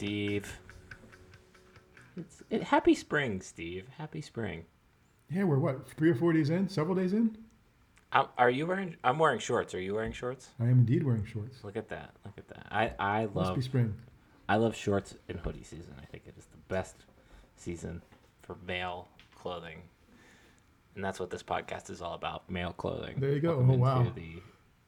[0.00, 0.58] Steve.
[2.16, 3.84] It's it, happy spring, Steve.
[3.98, 4.64] Happy spring.
[5.30, 7.36] Yeah, we're what three or four days in, several days in.
[8.10, 8.96] I'm, are you wearing?
[9.04, 9.74] I'm wearing shorts.
[9.74, 10.48] Are you wearing shorts?
[10.58, 11.62] I am indeed wearing shorts.
[11.64, 12.12] Look at that.
[12.24, 12.66] Look at that.
[12.70, 13.92] I I Must love be spring.
[14.48, 15.94] I love shorts and hoodie season.
[16.00, 16.96] I think it is the best
[17.56, 18.00] season
[18.40, 19.82] for male clothing.
[20.94, 23.20] And that's what this podcast is all about, male clothing.
[23.20, 23.58] There you go.
[23.58, 24.00] Welcome Oh, wow.
[24.00, 24.42] into The,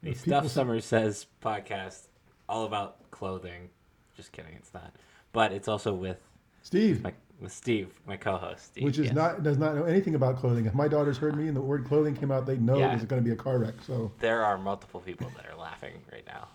[0.04, 2.08] the Stuff people- Somers Says podcast,
[2.48, 3.68] all about clothing.
[4.16, 4.94] Just kidding, it's not.
[5.32, 6.18] But it's also with
[6.62, 8.66] Steve, my with Steve, my co-host.
[8.66, 10.66] Steve, which is not does not know anything about clothing.
[10.66, 12.90] If my daughters heard me and the word clothing came out, they know Yeah.
[12.90, 13.74] it was going to be a car wreck.
[13.86, 16.48] So There are multiple people that are laughing right now,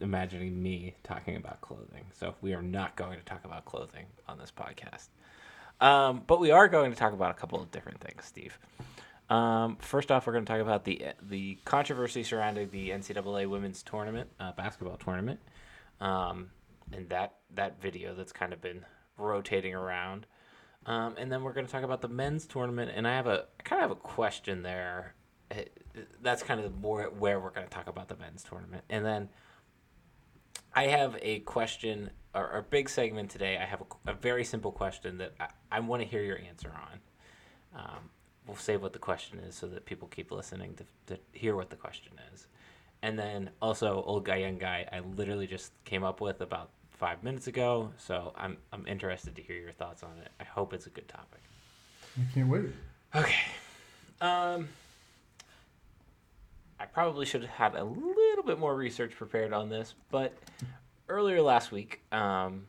[0.00, 2.04] imagining me talking about clothing.
[2.18, 5.08] So we are not going to talk about clothing on this podcast.
[5.84, 8.58] Um, but we are going to talk about a couple of different things, Steve.
[9.30, 13.82] Um, first off, we're going to talk about the the controversy surrounding the NCAA women's
[13.82, 15.40] tournament, uh, basketball tournament,
[16.00, 16.50] um,
[16.92, 18.84] and that that video that's kind of been
[19.16, 20.26] rotating around.
[20.86, 23.44] Um, and then we're going to talk about the men's tournament, and I have a
[23.64, 25.14] kind of have a question there.
[26.22, 29.28] That's kind of more where we're going to talk about the men's tournament, and then
[30.74, 33.58] I have a question, or a big segment today.
[33.58, 36.72] I have a, a very simple question that I, I want to hear your answer
[36.72, 37.00] on.
[37.80, 38.10] Um,
[38.46, 41.70] we'll save what the question is so that people keep listening to, to hear what
[41.70, 42.46] the question is.
[43.02, 47.22] And then also, old guy, young guy, I literally just came up with about five
[47.24, 47.90] minutes ago.
[47.96, 50.30] So I'm, I'm interested to hear your thoughts on it.
[50.38, 51.40] I hope it's a good topic.
[52.18, 52.66] I can't wait.
[53.16, 53.40] Okay.
[54.20, 54.68] Um,
[56.78, 60.36] I probably should have had a little bit more research prepared on this, but
[61.08, 62.66] earlier last week, um,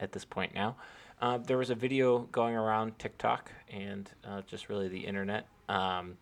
[0.00, 0.74] at this point now,
[1.22, 6.16] uh, there was a video going around TikTok and uh, just really the internet um,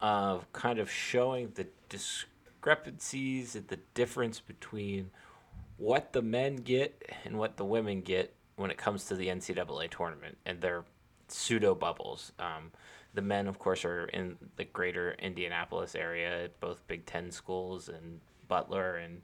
[0.00, 5.10] of kind of showing the discrepancies and the difference between
[5.76, 9.90] what the men get and what the women get when it comes to the NCAA
[9.90, 10.84] tournament and their
[11.28, 12.32] pseudo bubbles.
[12.38, 12.70] Um,
[13.14, 18.20] the men, of course, are in the greater Indianapolis area, both Big Ten schools and
[18.48, 19.22] Butler and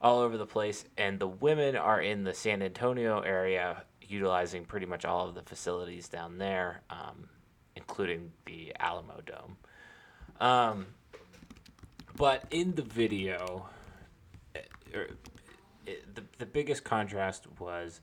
[0.00, 0.84] all over the place.
[0.96, 5.42] And the women are in the San Antonio area, utilizing pretty much all of the
[5.42, 7.28] facilities down there, um,
[7.76, 9.56] including the Alamodome.
[10.40, 10.86] Um,
[12.16, 13.68] but in the video,
[14.54, 14.60] eh,
[14.94, 15.10] er,
[16.14, 18.00] the, the biggest contrast was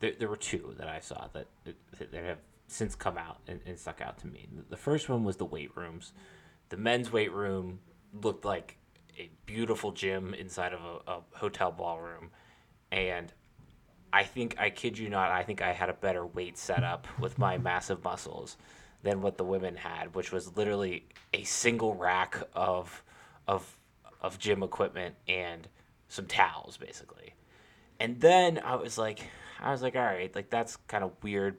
[0.00, 3.60] there, there were two that I saw that, that, that have since come out and,
[3.66, 4.48] and stuck out to me.
[4.70, 6.12] The first one was the weight rooms.
[6.70, 7.80] The men's weight room
[8.22, 8.76] looked like
[9.18, 12.30] a beautiful gym inside of a, a hotel ballroom.
[12.90, 13.32] And
[14.12, 17.38] I think, I kid you not, I think I had a better weight setup with
[17.38, 18.56] my massive muscles
[19.02, 23.02] than what the women had, which was literally a single rack of,
[23.46, 23.76] of,
[24.20, 25.68] of gym equipment and
[26.08, 27.34] some towels, basically.
[28.00, 29.20] And then I was like,
[29.60, 31.56] I was like, all right, like that's kind of weird.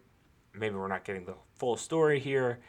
[0.53, 2.59] Maybe we're not getting the full story here.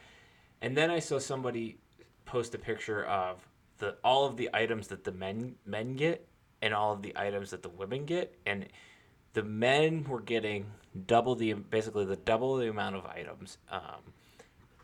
[0.61, 1.77] And then I saw somebody
[2.25, 6.27] post a picture of the all of the items that the men men get
[6.61, 8.65] and all of the items that the women get, and
[9.33, 10.65] the men were getting
[11.05, 13.59] double the basically the double the amount of items.
[13.69, 14.13] Um,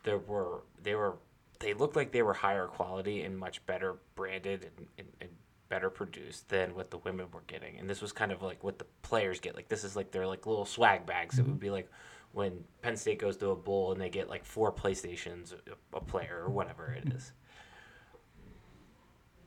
[0.04, 1.16] there were they were
[1.60, 5.30] they looked like they were higher quality and much better branded and, and, and
[5.74, 7.80] better produced than what the women were getting.
[7.80, 9.56] And this was kind of like what the players get.
[9.56, 11.40] Like this is like their like little swag bags.
[11.40, 11.58] It would mm-hmm.
[11.58, 11.90] be like
[12.32, 16.00] when Penn State goes to a bowl and they get like four PlayStations a, a
[16.00, 17.18] player or whatever it mm-hmm.
[17.18, 17.32] is.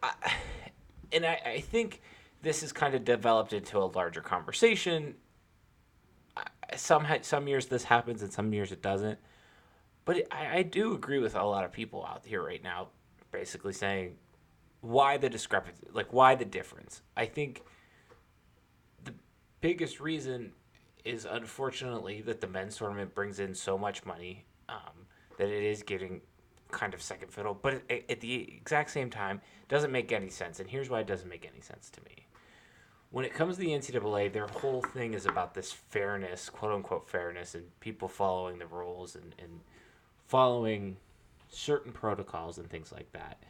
[0.03, 0.13] I,
[1.13, 2.03] and I, I think
[2.43, 5.15] this has kind of developed into a larger conversation.
[6.75, 9.21] Some some years this happens and some years it doesn't.
[10.05, 12.89] But it, I, I do agree with a lot of people out here right now,
[13.31, 14.17] basically saying
[14.81, 17.03] why the discrepancy, like why the difference.
[17.17, 17.63] I think
[19.05, 19.15] the
[19.61, 20.53] biggest reason
[21.05, 25.07] is unfortunately that the men's tournament brings in so much money um,
[25.39, 26.21] that it is getting
[26.71, 27.55] kind of second fiddle.
[27.55, 30.61] But at, the exact same time, doesn't make any sense.
[30.61, 32.27] And here's why it doesn't make any sense to me.
[33.11, 37.09] When it comes to the NCAA, their whole thing is about this fairness, quote unquote
[37.09, 39.61] fairness, and people following the rules and, and
[40.27, 40.97] following
[41.49, 43.43] certain protocols and things like that.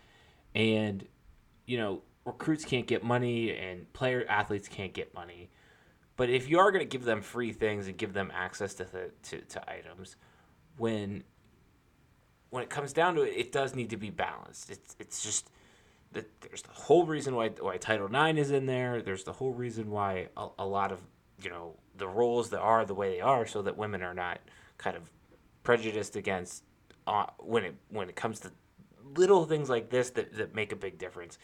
[0.54, 1.06] And,
[1.66, 5.50] you know, recruits can't get money and player athletes can't get money.
[6.16, 8.84] But if you are going to give them free things and give them access to,
[8.84, 10.16] the, to, to items,
[10.78, 11.24] when
[12.50, 14.70] when it comes down to it, it does need to be balanced.
[14.70, 15.50] It's it's just
[16.12, 19.02] that there's the whole reason why why Title IX is in there.
[19.02, 21.00] There's the whole reason why a, a lot of
[21.42, 24.40] you know the rules that are the way they are, so that women are not
[24.78, 25.10] kind of
[25.62, 26.62] prejudiced against
[27.06, 28.52] uh, when it when it comes to
[29.16, 31.38] little things like this that, that make a big difference.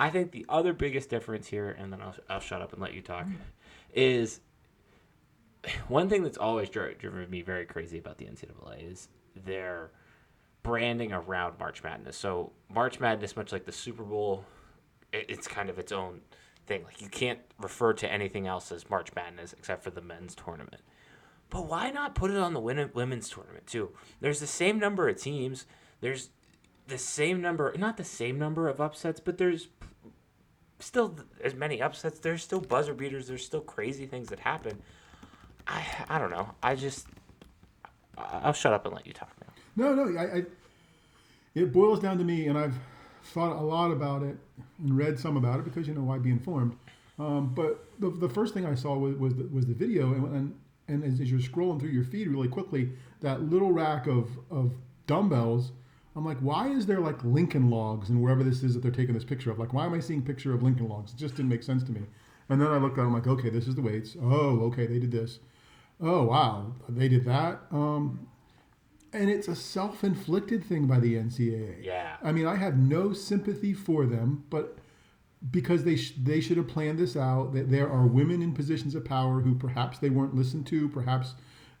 [0.00, 2.94] I think the other biggest difference here, and then I'll, I'll shut up and let
[2.94, 3.34] you talk, mm-hmm.
[3.92, 4.40] is
[5.88, 9.08] one thing that's always dri- driven me very crazy about the NCAA is
[9.44, 9.90] their
[10.62, 12.16] branding around March Madness.
[12.16, 14.46] So March Madness, much like the Super Bowl,
[15.12, 16.22] it, it's kind of its own
[16.66, 16.82] thing.
[16.82, 20.80] Like you can't refer to anything else as March Madness except for the men's tournament.
[21.50, 23.90] But why not put it on the women's tournament too?
[24.20, 25.66] There's the same number of teams.
[26.00, 26.30] There's
[26.86, 29.68] the same number, not the same number of upsets, but there's
[30.80, 32.18] still as many upsets.
[32.18, 33.28] There's still buzzer beaters.
[33.28, 34.82] There's still crazy things that happen.
[35.66, 36.50] I I don't know.
[36.62, 37.06] I just
[38.18, 39.52] I'll shut up and let you talk now.
[39.76, 40.18] No, no.
[40.18, 40.44] I, I,
[41.54, 42.74] it boils down to me, and I've
[43.22, 44.36] thought a lot about it
[44.78, 46.76] and read some about it because you know why be informed.
[47.18, 50.34] Um, but the, the first thing I saw was was the, was the video, and
[50.34, 54.30] and, and as, as you're scrolling through your feed really quickly, that little rack of
[54.50, 54.72] of
[55.06, 55.72] dumbbells.
[56.16, 59.14] I'm like, why is there like Lincoln logs and wherever this is that they're taking
[59.14, 59.58] this picture of?
[59.58, 61.12] Like, why am I seeing picture of Lincoln logs?
[61.12, 62.02] It just didn't make sense to me.
[62.48, 64.16] And then I looked at, it, I'm like, okay, this is the weights.
[64.20, 65.38] Oh, okay, they did this.
[66.00, 67.60] Oh, wow, they did that.
[67.70, 68.26] Um,
[69.12, 71.84] and it's a self-inflicted thing by the NCAA.
[71.84, 72.16] Yeah.
[72.22, 74.78] I mean, I have no sympathy for them, but
[75.48, 77.54] because they sh- they should have planned this out.
[77.54, 81.34] That there are women in positions of power who perhaps they weren't listened to, perhaps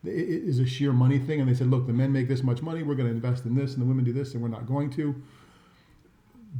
[0.04, 2.62] it is a sheer money thing, and they said, "Look, the men make this much
[2.62, 2.82] money.
[2.82, 4.90] We're going to invest in this, and the women do this, and we're not going
[4.90, 5.20] to."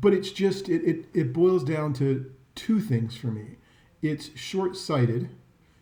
[0.00, 3.56] But it's just it it, it boils down to two things for me.
[4.02, 5.28] It's short-sighted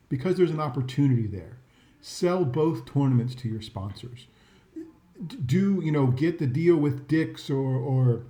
[0.08, 1.58] because there's an opportunity there.
[2.00, 4.26] Sell both tournaments to your sponsors
[5.26, 8.22] do you know get the deal with Dick's or or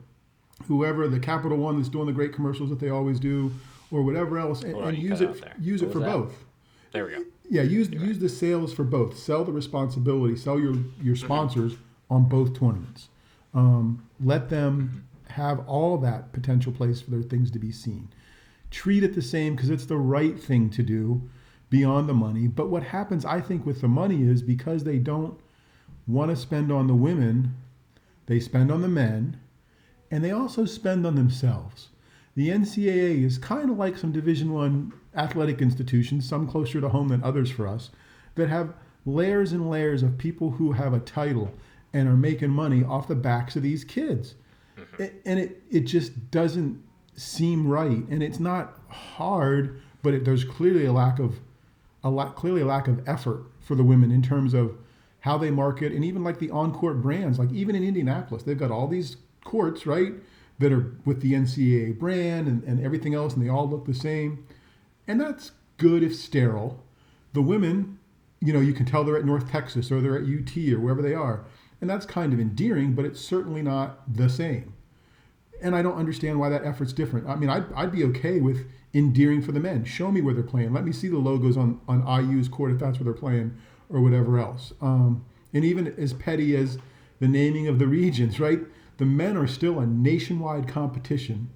[0.66, 3.52] whoever the Capital One that's doing the great commercials that they always do
[3.90, 5.54] or whatever else and, on, and use it there.
[5.60, 6.12] use What it for that?
[6.12, 6.44] both.
[6.92, 7.24] There we go.
[7.50, 9.18] Yeah, use use the sales for both.
[9.18, 10.36] Sell the responsibility.
[10.36, 11.14] Sell your your Mm-hmm.
[11.14, 11.74] sponsors
[12.10, 13.08] on both tournaments.
[13.54, 18.08] Um, let them have all that potential place for their things to be seen.
[18.70, 21.22] Treat it the same because it's the right thing to do
[21.70, 22.46] beyond the money.
[22.48, 25.38] But what happens, I think, with the money is because they don't
[26.06, 27.54] want to spend on the women,
[28.26, 29.38] they spend on the men,
[30.10, 31.88] and they also spend on themselves.
[32.34, 37.08] The NCAA is kind of like some Division One athletic institutions, some closer to home
[37.08, 37.90] than others for us,
[38.34, 38.74] that have
[39.06, 41.52] layers and layers of people who have a title
[41.92, 44.34] and are making money off the backs of these kids.
[44.78, 45.02] Mm-hmm.
[45.02, 46.82] A- And it, it just doesn't
[47.16, 48.06] seem right.
[48.08, 51.36] And it's not hard, but it, there's clearly a lack of
[52.04, 54.78] a lot clearly a lack of effort for the women in terms of
[55.20, 58.70] how they market and even like the on-court brands like even in indianapolis they've got
[58.70, 60.12] all these courts right
[60.60, 63.92] that are with the ncaa brand and, and everything else and they all look the
[63.92, 64.46] same
[65.08, 66.84] and that's good if sterile
[67.32, 67.98] the women
[68.40, 71.02] you know you can tell they're at north texas or they're at ut or wherever
[71.02, 71.44] they are
[71.80, 74.74] and that's kind of endearing but it's certainly not the same
[75.60, 77.28] and I don't understand why that effort's different.
[77.28, 79.84] I mean, I'd, I'd be okay with endearing for the men.
[79.84, 80.72] Show me where they're playing.
[80.72, 83.56] Let me see the logos on, on IU's court if that's where they're playing
[83.90, 84.72] or whatever else.
[84.80, 86.78] Um, and even as petty as
[87.20, 88.60] the naming of the regions, right?
[88.98, 91.50] The men are still a nationwide competition,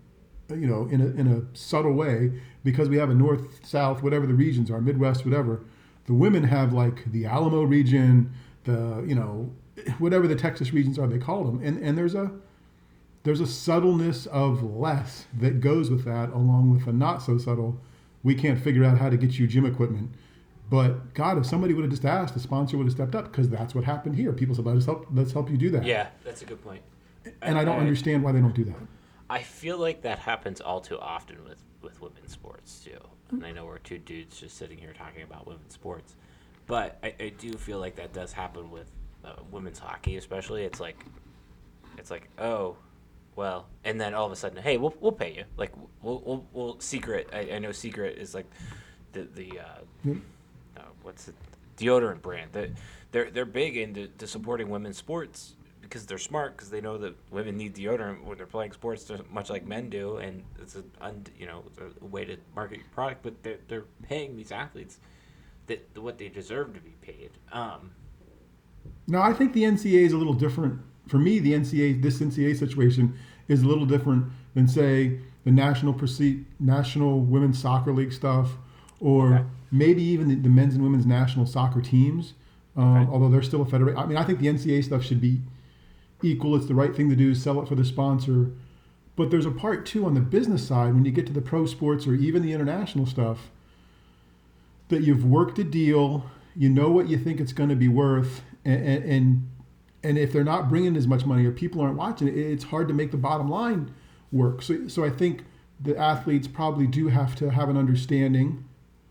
[0.51, 2.33] you know, in a, in a subtle way
[2.65, 5.65] because we have a north, south, whatever the regions are, Midwest, whatever.
[6.07, 8.33] The women have like the Alamo region,
[8.65, 9.53] the, you know,
[9.99, 11.63] whatever the Texas regions are, they call them.
[11.63, 12.31] And, and there's a,
[13.25, 17.81] there's a subtleness of less that goes with that, along with a not so subtle.
[18.23, 20.11] We can't figure out how to get you gym equipment.
[20.71, 23.49] But God, if somebody would have just asked, the sponsor would have stepped up because
[23.49, 24.33] that's what happened here.
[24.33, 26.81] People said, "Let's help, let's help you do that." Yeah, that's a good point.
[27.43, 28.77] And I don't understand why they don't do that.
[29.33, 32.99] I feel like that happens all too often with with women's sports too.
[33.31, 36.15] And I know we're two dudes just sitting here talking about women's sports,
[36.67, 38.91] but I, I do feel like that does happen with
[39.25, 40.65] uh, women's hockey, especially.
[40.65, 41.03] It's like,
[41.97, 42.77] it's like, oh,
[43.35, 45.45] well, and then all of a sudden, hey, we'll we'll pay you.
[45.57, 45.73] Like
[46.03, 47.31] we'll we'll, we'll secret.
[47.33, 48.47] I, I know secret is like
[49.13, 50.17] the the uh, Yep.
[50.77, 51.35] uh, what's it
[51.79, 52.69] deodorant brand that
[53.13, 55.55] they're they're big into to supporting women's sports
[55.93, 59.51] because they're smart because they know that women need deodorant when they're playing sports much
[59.51, 60.83] like men do and it's a
[61.39, 61.63] you know
[62.01, 64.99] a way to market your product but they're, they're paying these athletes
[65.67, 67.91] that what they deserve to be paid um
[69.07, 70.81] No, I think the NCAA is a little different.
[71.09, 73.19] For me, the NCAA, this NCAA situation
[73.49, 78.53] is a little different than, say, the National Proce- National Women's Soccer League stuff,
[79.01, 79.45] or Okay.
[79.71, 82.35] maybe even the, the men's and women's national soccer teams.
[82.77, 83.11] Um, Okay.
[83.13, 83.99] Although they're still a federation.
[83.99, 85.41] I mean, I think the NCAA stuff should be
[86.23, 86.57] equal.
[86.57, 87.35] It's the right thing to do.
[87.35, 88.53] Sell it for the sponsor.
[89.15, 91.67] But there's a part too on the business side when you get to the pro
[91.67, 93.51] sports or even the international stuff
[94.89, 96.25] that you've worked a deal,
[96.57, 99.49] you know what you think it's going to be worth, and, and
[100.05, 102.89] and if they're not bringing as much money or people aren't watching it, it's hard
[102.89, 103.95] to make the bottom line
[104.31, 104.63] work.
[104.63, 105.45] So so I think
[105.81, 108.65] the athletes probably do have to have an understanding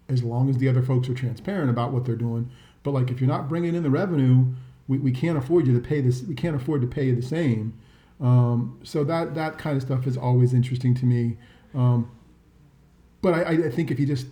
[0.08, 2.52] as long as the other folks are transparent about what they're doing.
[2.84, 4.54] But like, if you're not bringing in the revenue,
[4.88, 6.24] we, we can't afford you to pay this.
[6.24, 7.74] We can't afford to pay you the same.
[8.20, 11.38] Um, so that that kind of stuff is always interesting to me.
[11.74, 12.12] Um,
[13.22, 14.28] but I, I think if you just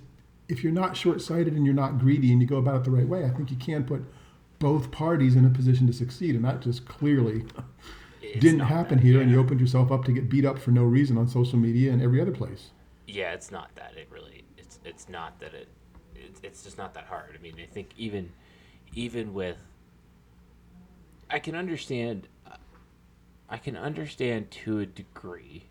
[0.47, 3.07] if you're not short-sighted and you're not greedy and you go about it the right
[3.07, 4.03] way, I think you can put
[4.59, 7.45] both parties in a position to succeed, and that just clearly
[8.21, 9.21] It's didn't happen that, here.
[9.21, 11.91] And you opened yourself up to get beat up for no reason on social media
[11.91, 12.71] and every other place.
[13.07, 13.93] Yeah, it's not that.
[13.95, 15.67] It really, it's it's not that it,
[16.15, 17.35] it's it's just not that hard.
[17.39, 18.31] I mean, I think even,
[18.93, 19.57] even with,
[21.29, 22.27] I can understand,
[23.49, 25.65] I can understand to a degree.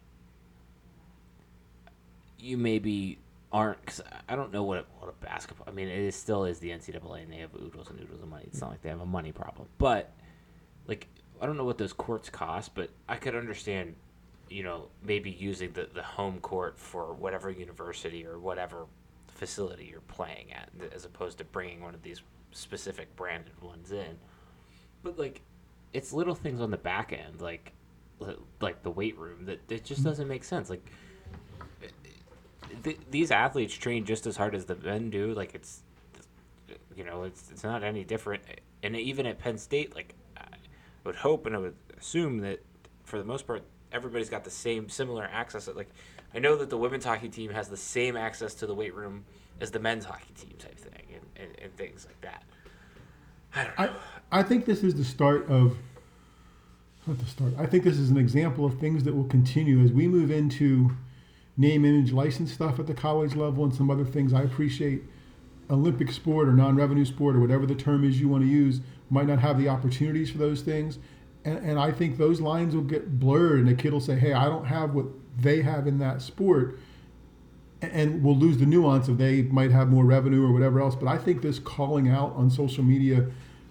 [2.38, 3.18] You maybe
[3.52, 5.66] aren't because I don't know what a, what a basketball.
[5.68, 8.28] I mean, it is, still is the NCAA, and they have oodles and oodles of
[8.28, 8.44] money.
[8.46, 10.12] It's not like they have a money problem, but
[10.86, 11.08] like
[11.40, 13.94] I don't know what those courts cost, but I could understand,
[14.48, 18.86] you know, maybe using the, the home court for whatever university or whatever
[19.28, 22.22] facility you're playing at, as opposed to bringing one of these
[22.52, 24.18] specific branded ones in.
[25.02, 25.42] But like,
[25.92, 27.72] it's little things on the back end, like
[28.60, 30.68] like the weight room that it just doesn't make sense.
[30.70, 30.84] Like
[32.82, 35.32] th- these athletes train just as hard as the men do.
[35.34, 35.82] Like it's,
[36.96, 38.42] you know, it's it's not any different.
[38.82, 40.44] And even at Penn State, like I
[41.04, 42.60] would hope and I would assume that
[43.04, 43.62] for the most part,
[43.92, 45.68] everybody's got the same similar access.
[45.68, 45.90] Like
[46.34, 49.24] I know that the women's hockey team has the same access to the weight room
[49.60, 52.44] as the men's hockey team type thing, and, and, and things like that.
[53.58, 53.96] I don't know.
[54.30, 55.76] I, I think this is the start of
[57.08, 57.54] not the start.
[57.58, 60.90] I think this is an example of things that will continue as we move into
[61.56, 64.32] name, image, license stuff at the college level and some other things.
[64.32, 65.02] I appreciate
[65.70, 69.26] Olympic sport or non-revenue sport or whatever the term is you want to use might
[69.26, 70.98] not have the opportunities for those things,
[71.44, 74.34] and, and I think those lines will get blurred, and the kid will say, "Hey,
[74.34, 76.78] I don't have what they have in that sport."
[77.80, 80.96] and we'll lose the nuance of they might have more revenue or whatever else.
[80.96, 83.28] But I think this calling out on social media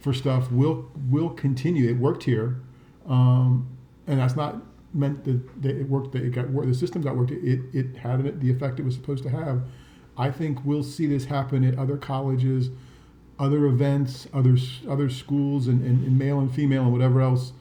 [0.07, 1.89] for stuff will will continue.
[1.89, 2.61] It worked here,
[3.09, 3.67] um,
[4.07, 4.61] and that's not
[4.93, 6.13] meant that, that it worked.
[6.13, 7.31] That it got the system got worked.
[7.31, 9.63] It it had the effect it was supposed to have.
[10.17, 12.69] I think we'll see this happen at other colleges,
[13.37, 14.55] other events, other
[14.87, 17.51] other schools, and, and, and male and female and whatever else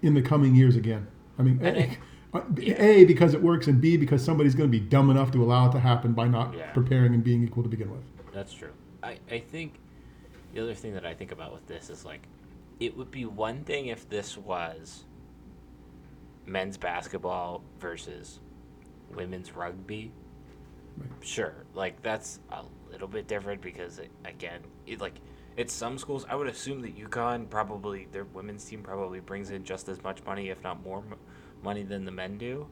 [0.00, 1.06] in the coming years again.
[1.38, 1.98] I mean, And
[2.34, 5.42] uh, A, because it works, and B, because somebody's going to be dumb enough to
[5.42, 6.70] allow it to happen by not Yeah.
[6.72, 8.00] preparing and being equal to begin with.
[8.32, 8.70] That's true.
[9.02, 9.74] I, I think
[10.52, 12.22] the other thing that I think about with this is like,
[12.78, 15.04] it would be one thing if this was
[16.46, 18.40] men's basketball versus
[19.14, 20.12] women's rugby.
[20.96, 21.08] Right.
[21.20, 25.14] Sure, like that's a little bit different because it, again, it like
[25.56, 26.26] it's some schools.
[26.28, 30.24] I would assume that UConn probably their women's team probably brings in just as much
[30.24, 31.16] money, if not more m-
[31.62, 32.66] money than the men do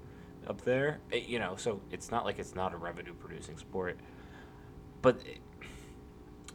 [0.46, 1.00] up there.
[1.10, 3.98] It- you know, so it's not like it's not a revenue producing sport,
[5.02, 5.38] but it,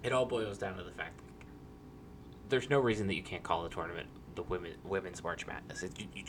[0.03, 1.23] it all boils down to the fact that
[2.49, 5.83] there's no reason that you can't call a tournament the women women's March Madness.
[5.83, 6.23] It, you, you,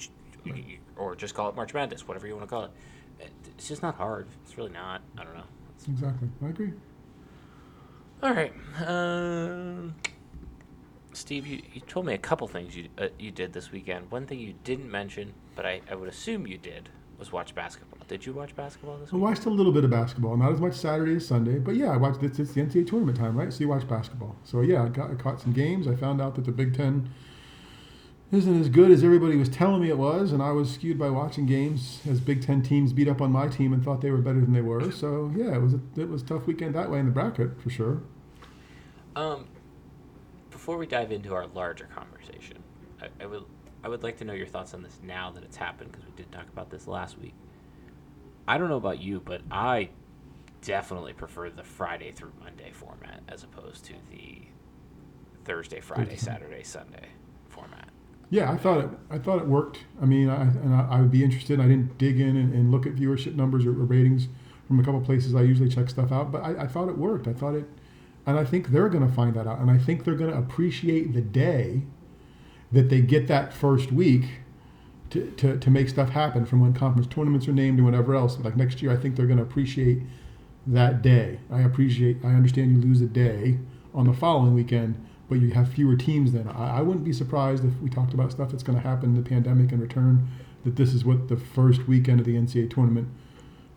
[0.45, 2.71] you, you- or just call it March Madness, whatever you want to call it.
[3.21, 4.26] It- It's just not hard.
[4.45, 5.00] It's really not.
[5.19, 5.45] I don't know.
[5.78, 6.28] It's- Exactly.
[6.43, 6.73] I agree.
[8.23, 8.52] all right.
[8.87, 9.95] Um,
[11.12, 14.11] Steve, you, you told me a couple things you uh, you did this weekend.
[14.11, 16.88] One thing you didn't mention, but I, I would assume you did,
[17.19, 17.94] was watch basketball.
[18.07, 19.21] Did you watch basketball this week?
[19.21, 21.91] I watched a little bit of basketball, not as much Saturday as Sunday, but yeah,
[21.91, 22.23] I watched.
[22.23, 23.53] It's, it's the NCAA tournament time, right?
[23.53, 24.37] So you watch basketball.
[24.45, 25.89] So yeah, I, got, I caught some games.
[25.89, 27.11] I found out that the Big Ten
[28.31, 31.09] isn't as good as everybody was telling me it was, and I was skewed by
[31.09, 34.19] watching games as Big Ten teams beat up on my team and thought they were
[34.19, 34.91] better than they were.
[34.91, 37.61] So yeah, it was a, it was a tough weekend that way in the bracket
[37.63, 38.03] for sure.
[39.17, 39.47] Um,
[40.51, 42.59] before we dive into our larger conversation,
[43.01, 43.45] I, I would
[43.83, 46.13] I would like to know your thoughts on this now that it's happened because we
[46.17, 47.35] did talk about this last week.
[48.47, 49.91] I don't know about you, but I
[50.63, 54.43] definitely prefer the Friday through Monday format as opposed to the
[55.45, 57.09] Thursday, Friday, Saturday, Sunday
[57.49, 57.89] format.
[58.31, 58.91] Yeah, I thought it.
[59.11, 59.81] I thought it worked.
[60.01, 61.61] I mean, I, and I, I would be interested.
[61.61, 64.29] I didn't dig in and, and look at viewership numbers or, or ratings
[64.67, 65.35] from a couple places.
[65.35, 67.29] I usually check stuff out, but I, I thought it worked.
[67.29, 67.67] I thought it,
[68.27, 70.39] and I think they're going to find that out, and I think they're going to
[70.39, 71.83] appreciate the day
[72.73, 74.25] that they get that first week
[75.11, 78.39] to, to, to make stuff happen from when conference tournaments are named and whatever else.
[78.39, 80.03] Like next year, I think they're going to appreciate
[80.67, 81.39] that day.
[81.51, 82.19] I appreciate.
[82.25, 83.59] I understand you lose a day
[83.93, 86.49] on the following weekend, but you have fewer teams then.
[86.49, 89.23] I, I wouldn't be surprised if we talked about stuff that's going to happen in
[89.23, 90.29] the pandemic and return,
[90.65, 93.09] that this is what the first weekend of the NCAA tournament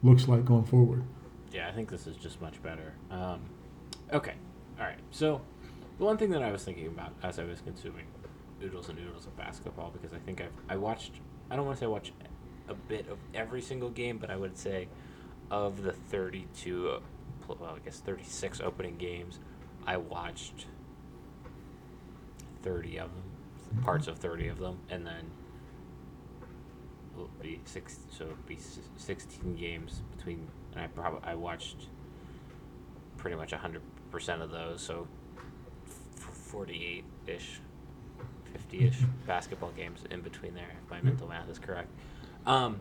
[0.04, 1.04] looks like going forward.
[1.52, 2.94] Yeah, I think this is just much better.
[3.12, 3.42] Um,
[4.14, 4.34] okay,
[4.80, 5.00] all right.
[5.12, 5.42] So,
[5.98, 8.06] the one thing that I was thinking about as I was consuming
[8.64, 11.14] oodles and noodles of basketball, because I think I've I watched.
[11.50, 12.14] I don't want to say I watched
[12.68, 14.88] a bit of every single game, but I would say
[15.50, 17.02] of the 32
[17.48, 19.40] well, I guess 36 opening games.
[19.86, 20.66] I watched
[22.64, 25.32] 30 of them, parts of 30 of them, and then
[27.16, 28.00] will be six.
[28.10, 28.58] So be
[28.98, 31.88] 16 games between, and I probably I watched
[33.18, 34.82] pretty much 100 percent of those.
[34.82, 35.08] So
[36.16, 37.62] 48 ish,
[38.70, 41.90] 50 ish basketball games in between there, if my mental math is correct.
[42.46, 42.80] Um,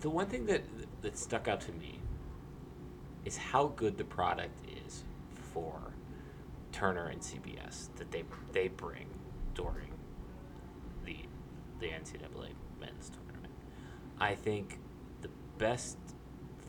[0.00, 0.62] the one thing that
[1.02, 2.00] that stuck out to me
[3.24, 4.56] is how good the product
[4.86, 5.04] is
[5.52, 5.80] for
[6.72, 9.06] Turner and CBS that they they bring
[9.54, 9.92] during
[11.04, 11.16] the
[11.80, 13.52] the NCAA men's tournament.
[14.20, 14.78] I think
[15.22, 15.96] the best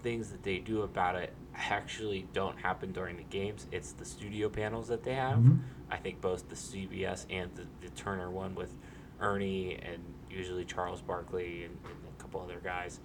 [0.03, 3.67] things that they do about it actually don't happen during the games.
[3.71, 5.39] It's the studio panels that they have.
[5.39, 5.59] Mhm.
[5.91, 8.73] I think both the CBS and the, the Turner one with
[9.19, 12.99] Ernie and usually Charles Barkley and, and a couple other guys.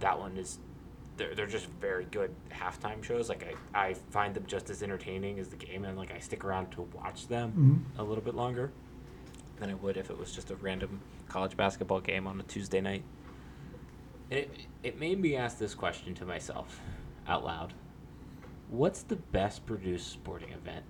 [0.00, 0.58] That one is
[1.18, 3.28] they're, they're just very good halftime shows.
[3.28, 6.44] Like I, I find them just as entertaining as the game and like I stick
[6.44, 8.00] around to watch them Mhm.
[8.00, 8.72] a little bit longer
[9.58, 12.80] than I would if it was just a random college basketball game on a Tuesday
[12.80, 13.04] night.
[14.30, 14.50] And it,
[14.82, 16.80] it made me ask this question to myself
[17.28, 17.74] out loud.
[18.70, 20.84] What's the best produced sporting event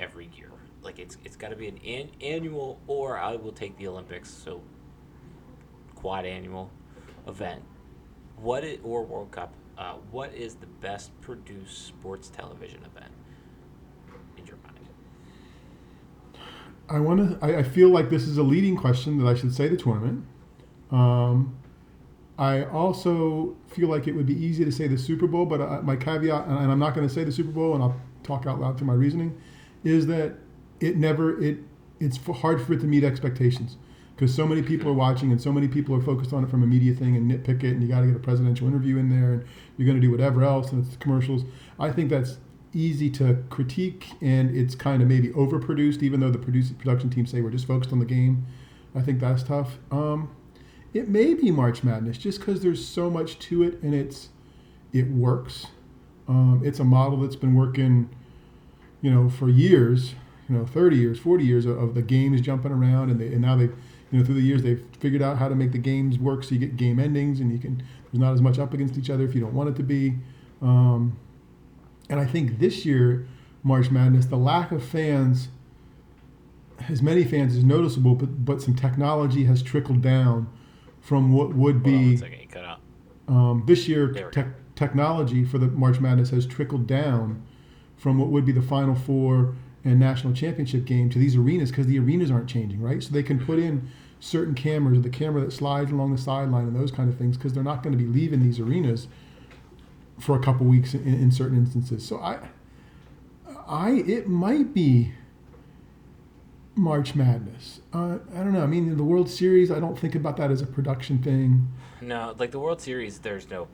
[0.00, 0.50] every year?
[0.84, 4.30] Like it's it's got to be an, an annual or I will take the Olympics,
[4.30, 4.60] so
[5.94, 6.70] quad annual
[7.26, 7.62] event.
[8.36, 9.54] What it or World Cup?
[9.76, 13.10] Uh, what is the best produced sports television event
[14.36, 14.78] in your mind?
[16.88, 17.44] I want to.
[17.44, 20.26] I, I feel like this is a leading question that I should say the tournament.
[20.90, 21.56] Um,
[22.38, 25.80] I also feel like it would be easy to say the Super Bowl, but I,
[25.80, 28.60] my caveat, and I'm not going to say the Super Bowl, and I'll talk out
[28.60, 29.40] loud through my reasoning,
[29.84, 30.34] is that
[30.84, 31.58] it never it
[32.00, 33.76] it's hard for it to meet expectations
[34.14, 36.62] because so many people are watching and so many people are focused on it from
[36.62, 39.08] a media thing and nitpick it, and you got to get a presidential interview in
[39.10, 39.44] there, and
[39.76, 41.42] you're going to do whatever else, and it's commercials.
[41.78, 42.38] I think that's
[42.72, 47.26] easy to critique, and it's kind of maybe overproduced, even though the produce, production team
[47.26, 48.46] say we're just focused on the game.
[48.94, 49.78] I think that's tough.
[49.90, 50.30] Um,
[50.92, 54.28] it may be March Madness just because there's so much to it, and it's
[54.92, 55.66] it works.
[56.28, 58.08] Um, it's a model that's been working,
[59.02, 60.14] you know, for years,
[60.48, 63.40] you know, 30 years, 40 years of, of the games jumping around, and they and
[63.40, 66.18] now they, you know, through the years they've figured out how to make the games
[66.18, 68.96] work so you get game endings, and you can there's not as much up against
[68.98, 70.14] each other if you don't want it to be.
[70.62, 71.16] Um,
[72.10, 73.26] and I think this year,
[73.62, 75.48] March Madness, the lack of fans,
[76.88, 80.48] as many fans is noticeable, but but some technology has trickled down
[81.00, 82.80] from what would on be second, you cut out.
[83.28, 84.12] um, this year.
[84.30, 87.42] Tech technology for the March Madness has trickled down
[87.96, 91.86] from what would be the Final Four and national championship game to these arenas because
[91.86, 93.02] the arenas aren't changing, right?
[93.02, 96.74] So they can put in certain cameras, the camera that slides along the sideline, and
[96.74, 99.08] those kind of things because they're not going to be leaving these arenas
[100.18, 102.06] for a couple weeks in, in certain instances.
[102.06, 102.38] So I,
[103.66, 105.12] I it might be
[106.74, 107.80] March Madness.
[107.92, 108.62] Uh, I don't know.
[108.62, 111.68] I mean, the World Series, I don't think about that as a production thing.
[112.00, 113.68] No, like the World Series, there's no.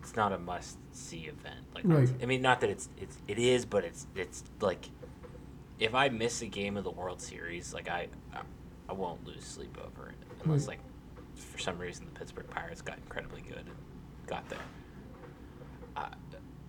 [0.00, 1.66] It's not a must-see event.
[1.74, 2.08] Like, Right.
[2.22, 4.88] I mean, not that it's it's it is, but it's it's like,
[5.78, 8.40] if I miss a game of the World Series, like I, I,
[8.88, 10.78] I won't lose sleep over it unless Right.
[10.78, 10.80] like,
[11.36, 13.76] for some reason the Pittsburgh Pirates got incredibly good and
[14.26, 14.58] got there.
[15.96, 16.08] Uh,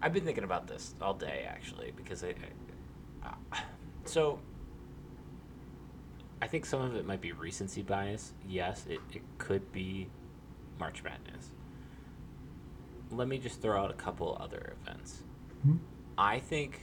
[0.02, 2.34] I've been thinking about this all day actually because I,
[3.24, 3.58] I uh,
[4.06, 4.40] so.
[6.44, 8.34] I think some of it might be recency bias.
[8.50, 10.08] Yes, it, it could be
[10.80, 11.52] March Madness.
[13.12, 15.24] Let me just throw out a couple other events.
[15.64, 15.76] Hmm?
[16.18, 16.80] I think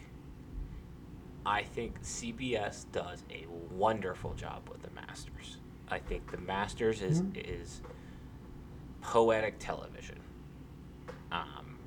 [1.46, 5.56] I think CBS does a wonderful job with the Masters.
[5.88, 7.36] I think the Masters is Mhm.
[7.46, 7.80] is
[9.00, 10.20] poetic television.
[11.32, 11.78] Um,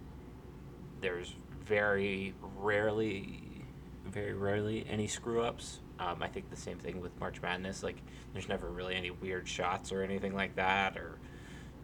[1.01, 3.65] there's very rarely,
[4.05, 5.79] very rarely any screw ups.
[5.99, 7.83] Um, I think the same thing with March Madness.
[7.83, 8.01] Like,
[8.33, 11.19] there's never really any weird shots or anything like that, or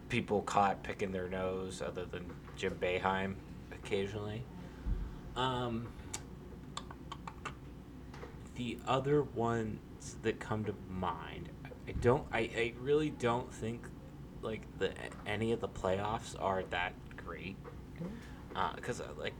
[0.09, 2.25] people caught picking their nose, other than
[2.57, 3.35] Jim Boeheim
[3.71, 4.43] occasionally.
[5.35, 5.87] Um,
[8.55, 9.79] the other ones
[10.23, 11.49] that come to mind,
[11.87, 12.25] I don't.
[12.31, 13.87] I, I really don't think
[14.41, 14.91] like the
[15.25, 17.57] any of the playoffs are that great.
[18.75, 19.33] Because uh, like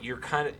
[0.00, 0.54] you're kind of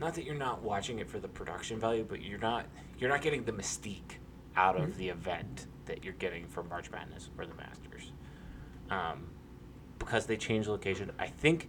[0.00, 2.66] not that you're not watching it for the production value, but you're not
[2.98, 4.18] you're not getting the mystique
[4.56, 8.12] out of the event that you're getting from March Madness or the Masters,
[8.90, 9.28] um,
[9.98, 11.10] because they change location.
[11.18, 11.68] I think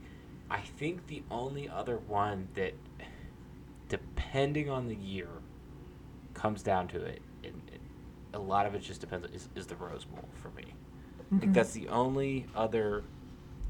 [0.51, 2.73] I think the only other one that,
[3.87, 5.27] depending on the year,
[6.33, 7.21] comes down to it.
[7.43, 7.81] And it
[8.33, 9.27] a lot of it just depends.
[9.33, 10.73] Is, is the Rose Bowl for me?
[11.35, 13.03] I think that's the only other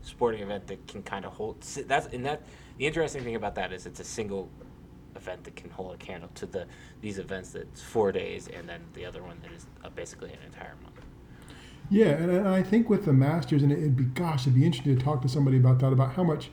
[0.02, 1.62] sporting event that can kind of hold.
[1.62, 2.44] That's and that
[2.78, 4.50] the interesting thing about that is it's a single
[5.16, 6.66] event that can hold a candle to the
[7.02, 10.40] these events that's four days, and then the other one that is uh, basically an
[10.46, 10.99] entire month.
[11.90, 14.96] Yeah, and, and I think with the Masters, and it'd be gosh, it'd be interesting
[14.98, 16.50] to talk to somebody about that, about how much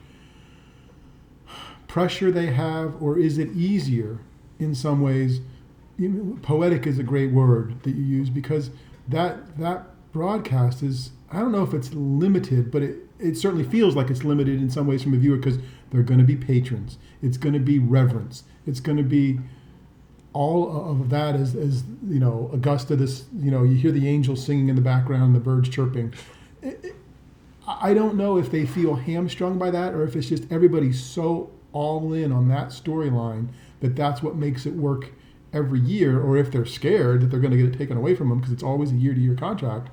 [1.87, 4.19] pressure they have, or is it easier
[4.59, 5.41] in some ways?
[6.41, 8.69] Poetic is a great word that you use because
[9.07, 13.95] that that broadcast is I don't know if it's limited, but it, it certainly feels
[13.95, 15.59] like it's limited in some ways from a viewer because
[15.91, 16.97] they're going to be patrons.
[17.21, 18.43] It's going to be reverence.
[18.65, 19.39] It's going to be
[20.33, 24.45] all of that is, as you know, Augusta, this, you know, you hear the angels
[24.45, 26.13] singing in the background, and the birds chirping.
[26.61, 26.95] It, it,
[27.67, 31.51] I don't know if they feel hamstrung by that or if it's just everybody's so
[31.73, 33.49] all in on that storyline
[33.81, 35.11] that that's what makes it work
[35.53, 38.29] every year, or if they're scared that they're going to get it taken away from
[38.29, 39.89] them because it's always a year to year contract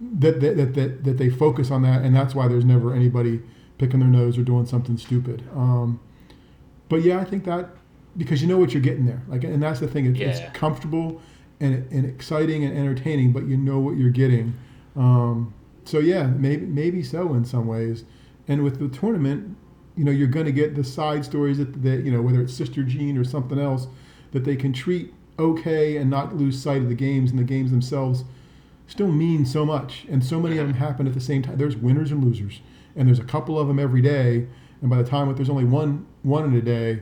[0.00, 3.40] that, that, that, that, that they focus on that, and that's why there's never anybody
[3.78, 5.44] picking their nose or doing something stupid.
[5.54, 6.00] Um,
[6.88, 7.70] but yeah, I think that
[8.16, 10.06] because you know what you're getting there, like, and that's the thing.
[10.06, 10.28] It, Yeah.
[10.28, 11.20] It's comfortable
[11.60, 14.54] and, and exciting and entertaining, but you know what you're getting.
[14.96, 18.04] Um, so yeah, maybe maybe so in some ways.
[18.48, 19.56] And with the tournament,
[19.96, 22.54] you know, you're going to get the side stories that, that you know, whether it's
[22.54, 23.86] Sister Jean or something else,
[24.32, 27.70] that they can treat okay and not lose sight of the games and the games
[27.70, 28.24] themselves
[28.86, 31.56] still mean so much, and so many of them happen at the same time.
[31.56, 32.60] There's winners and losers,
[32.94, 34.46] and there's a couple of them every day.
[34.80, 37.00] And by the time there's only one one in a day,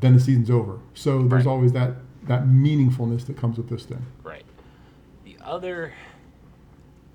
[0.00, 0.78] then the season's over.
[0.94, 1.50] So there's Right.
[1.50, 4.04] always that that meaningfulness that comes with this thing.
[4.22, 4.44] Right.
[5.24, 5.94] The other,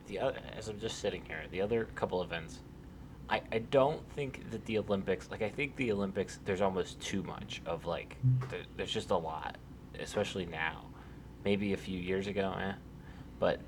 [0.08, 2.62] the other, as I'm just sitting here, the other couple events,
[3.30, 7.22] I, I don't think that the Olympics, like I think the Olympics, there's almost too
[7.24, 8.18] much of like,
[8.50, 9.58] there, there's just a lot,
[10.00, 10.86] especially now.
[11.46, 12.74] Maybe a few years ago, eh,
[13.40, 13.60] but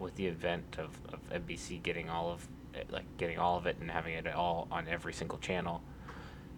[0.00, 3.76] with the event of, of NBC getting all of, it, like getting all of it
[3.80, 5.80] and having it all on every single channel,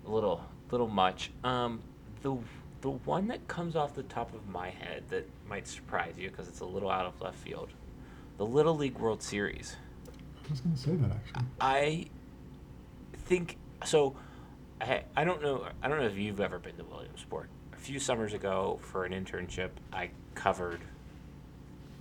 [0.06, 1.30] a little little much.
[1.42, 1.80] Um,
[2.22, 2.36] the
[2.80, 6.48] the one that comes off the top of my head that might surprise you because
[6.48, 7.70] it's a little out of left field,
[8.36, 9.76] the Little League World Series.
[10.46, 11.46] I was going to say that actually.
[11.60, 12.06] I
[13.26, 14.14] think so.
[14.80, 15.66] I I don't know.
[15.82, 17.48] I don't know if you've ever been to Williamsport.
[17.72, 20.80] A few summers ago, for an internship, I covered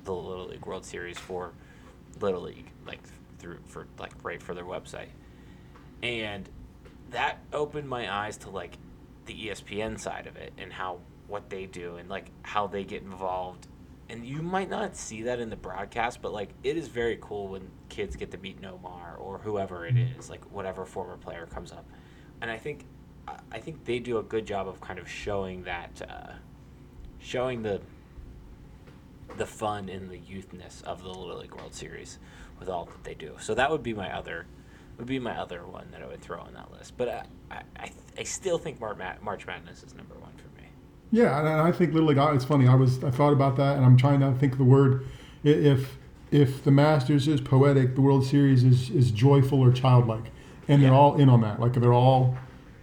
[0.04, 1.54] the Little League World Series for
[2.20, 3.00] Little League, like
[3.40, 5.10] through for like right for their website,
[6.02, 6.50] and
[7.14, 8.78] that opened my eyes to like
[9.26, 13.02] the ESPN side of it and how what they do and like how they get
[13.02, 13.68] involved.
[14.10, 17.48] And you might not see that in the broadcast, but like it is very cool
[17.48, 21.72] when kids get to meet Nomar or whoever it is, like whatever former player comes
[21.72, 21.86] up.
[22.42, 22.86] And I think
[23.28, 26.34] I- I think they do a good job of kind of showing that uh,
[27.20, 27.80] showing the
[29.38, 32.20] the fun and the youthness of the Little League World Series
[32.60, 33.36] with all that they do.
[33.40, 34.46] So that would be my other
[35.04, 36.94] would be my other one that I would throw on that list.
[36.98, 40.70] But I I, I, still think March, Madness is number one for me.
[41.12, 42.18] Yeah, and I think Little League.
[42.18, 42.68] It's funny.
[42.70, 45.06] I was I thought about that, and I'm trying to think of the word.
[45.44, 45.98] If
[46.32, 50.32] if the Masters is poetic, the World Series is is joyful or childlike,
[50.70, 51.60] and they're all in on that.
[51.60, 52.38] Like they're all,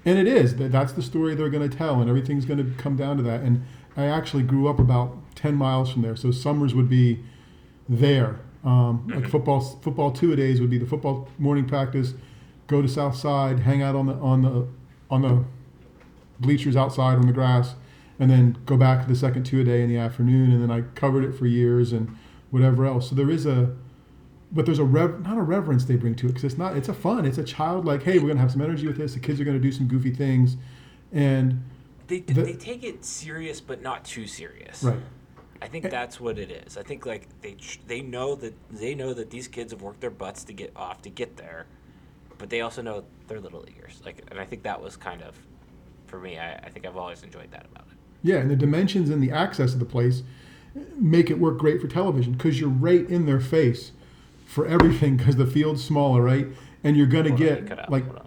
[0.05, 0.57] and it is.
[0.57, 3.23] That That's the story they're going to tell, and everything's going to come down to
[3.23, 3.41] that.
[3.41, 3.65] And
[3.97, 7.21] I actually grew up about ten miles from there, so summers would be
[7.89, 8.41] there.
[8.65, 12.13] Um, like football, football two a days would be the football morning practice.
[12.67, 14.67] Go to South Side, hang out on the on the
[15.11, 15.45] on the
[16.39, 17.75] bleachers outside on the grass,
[18.19, 20.53] and then go back to the second two a day in the afternoon.
[20.53, 22.17] And then I covered it for years and
[22.51, 23.09] whatever else.
[23.09, 23.75] So there is a,
[24.53, 26.77] but there's a rev, not a reverence they bring to it because it's not.
[26.77, 27.25] It's a fun.
[27.25, 28.03] It's a childlike.
[28.03, 29.15] Hey, we're gonna have some energy with this.
[29.15, 30.57] The kids are gonna do some goofy things,
[31.13, 31.63] and
[32.09, 34.83] They The- they take it serious, but not too serious.
[34.83, 34.99] right.
[35.63, 36.77] I think that's what it is.
[36.79, 40.11] I think like they they know that they know that these kids have worked their
[40.11, 41.67] butts to get off to get there,
[42.39, 44.01] but they also know they're little leaguers.
[44.05, 45.37] Like, and I think that was kind of,
[46.07, 47.97] for me, I, I think I've always enjoyed that about it.
[48.23, 50.23] Yeah, and the dimensions and the access of the place
[50.97, 53.93] make it work great for television because you're right in their face
[54.47, 56.47] for everything because the field's smaller, right?
[56.83, 57.91] And you're gonna Hold on, get out.
[57.91, 58.27] like Hold on.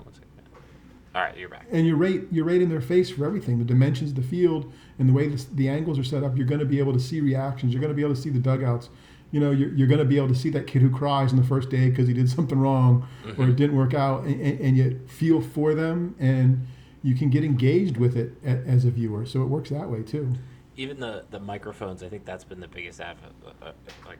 [1.16, 1.68] All right, you're back.
[1.72, 4.74] and you're right you're right in their face for everything the dimensions of the field
[5.00, 7.00] and the way the, the angles are set up you're going to be able to
[7.00, 8.90] see reactions you're going to be able to see the dugouts
[9.32, 11.38] you know you're, you're going to be able to see that kid who cries on
[11.40, 14.60] the first day because he did something wrong or it didn't work out and, and,
[14.60, 16.66] and you feel for them and
[17.02, 20.02] you can get engaged with it a, as a viewer so it works that way
[20.04, 20.34] too
[20.76, 23.72] Even the the microphones, I think that's been the biggest av- uh, uh,
[24.08, 24.18] like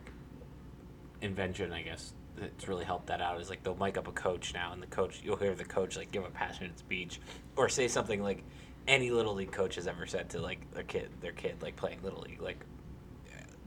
[1.22, 2.14] invention, I guess.
[2.36, 3.40] That's really helped that out.
[3.42, 5.98] Is like they'll mic up a coach now, and the coach you'll hear the coach
[5.98, 7.20] like give a passionate speech
[7.56, 8.44] or say something like
[8.88, 12.00] any little league coach has ever said to like their kid, their kid like playing
[12.04, 12.64] little league, like.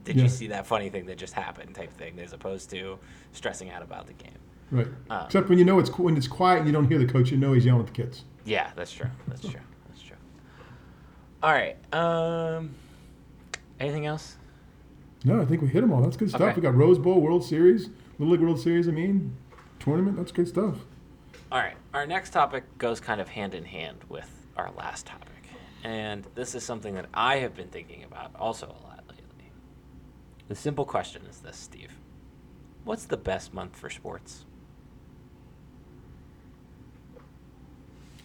[0.03, 0.23] Did Yeah.
[0.23, 1.75] you see that funny thing that just happened?
[1.75, 2.97] Type thing, as opposed to
[3.33, 4.37] stressing out about the game.
[4.71, 4.87] Right.
[5.09, 7.29] Um, Except when you know it's when it's quiet and you don't hear the coach,
[7.29, 8.23] you know he's yelling at the kids.
[8.45, 9.09] Yeah, that's true.
[9.27, 9.59] That's true.
[9.89, 10.15] That's true.
[11.43, 11.75] All right.
[11.93, 12.73] Um,
[13.81, 14.37] anything else?
[15.25, 16.01] No, I think we hit them all.
[16.01, 16.39] That's good stuff.
[16.41, 16.53] Okay.
[16.55, 18.87] We got Rose Bowl, World Series, Little League World Series.
[18.87, 19.35] I mean,
[19.79, 20.15] tournament.
[20.15, 20.75] That's good stuff.
[21.51, 21.75] All right.
[21.93, 25.27] Our next topic goes kind of hand in hand with our last topic.
[25.83, 29.51] And this is something that I have been thinking about also a lot lately.
[30.47, 31.91] The simple question is this, Steve.
[32.83, 34.45] What's the best month for sports?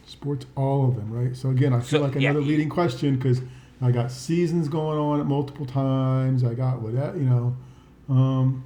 [0.07, 1.37] Sports, all of them, right?
[1.37, 3.43] So again, I feel So, like another you- leading question because
[3.81, 6.45] I got seasons going on at multiple times.
[6.45, 7.57] I got what that you know.
[8.09, 8.65] Um,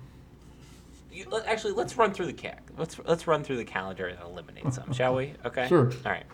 [1.13, 4.73] You, actually, let's run through the ca- let's let's run through the calendar and eliminate
[4.75, 5.33] some, shall we?
[5.47, 5.67] Okay.
[5.69, 5.91] Sure.
[6.05, 6.27] All right.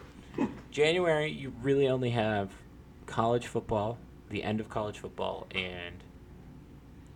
[0.70, 2.50] January, you really only have
[3.06, 3.98] college football,
[4.30, 5.96] the end of college football, and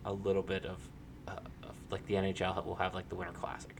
[0.05, 0.77] a little bit of,
[1.27, 1.31] uh,
[1.63, 3.75] of like the NHL will have like the Winter Classic.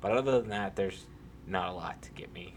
[0.00, 1.06] But other than that, there's
[1.46, 2.54] not a lot to get me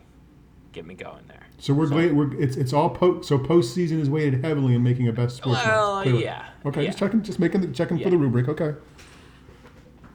[0.71, 1.43] get me going there.
[1.57, 5.07] so we're So- we're it's it's all po- so postseason is weighted heavily in making
[5.07, 5.61] a best sports.
[5.65, 6.47] Well, yeah.
[6.65, 6.87] Okay, yeah.
[6.87, 8.03] just checking, just making the checking Yeah.
[8.03, 8.49] for the rubric.
[8.49, 8.73] Okay.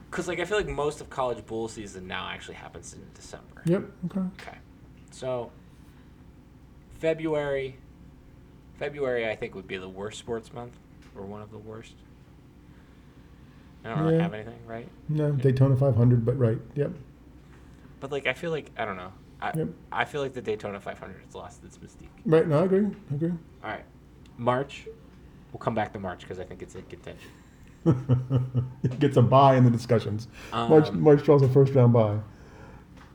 [0.09, 3.63] Because like I feel like most of college bowl season now actually happens in December.
[3.65, 3.83] Yep.
[4.05, 4.19] Okay.
[4.39, 4.57] Okay.
[5.09, 5.51] So
[7.01, 7.75] February
[8.77, 10.77] February I think would be the worst sports month
[11.15, 11.95] or one of the worst.
[13.83, 14.21] I don't really Yeah.
[14.21, 14.87] have anything, right?
[15.09, 16.59] No, Daytona 500, but right.
[16.75, 16.91] Yep.
[17.99, 19.11] But like I feel like I don't know.
[19.41, 19.67] I Yep.
[19.91, 22.09] I feel like the Daytona 500 has lost its mystique.
[22.25, 22.47] Right.
[22.47, 22.85] No, I agree.
[23.11, 23.31] I agree.
[23.63, 23.85] All right.
[24.37, 24.87] March.
[25.51, 27.31] We'll come back to March because I think it's in contention.
[28.83, 30.27] it gets a buy in the discussions.
[30.53, 32.19] March Um, March draws a first round buy.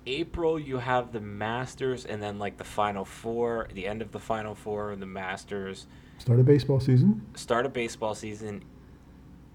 [0.06, 4.20] April, you have the Masters, and then like the Final Four, the end of the
[4.20, 5.86] Final Four, and the Masters.
[6.18, 7.26] Start of baseball season.
[7.34, 8.62] start of baseball season.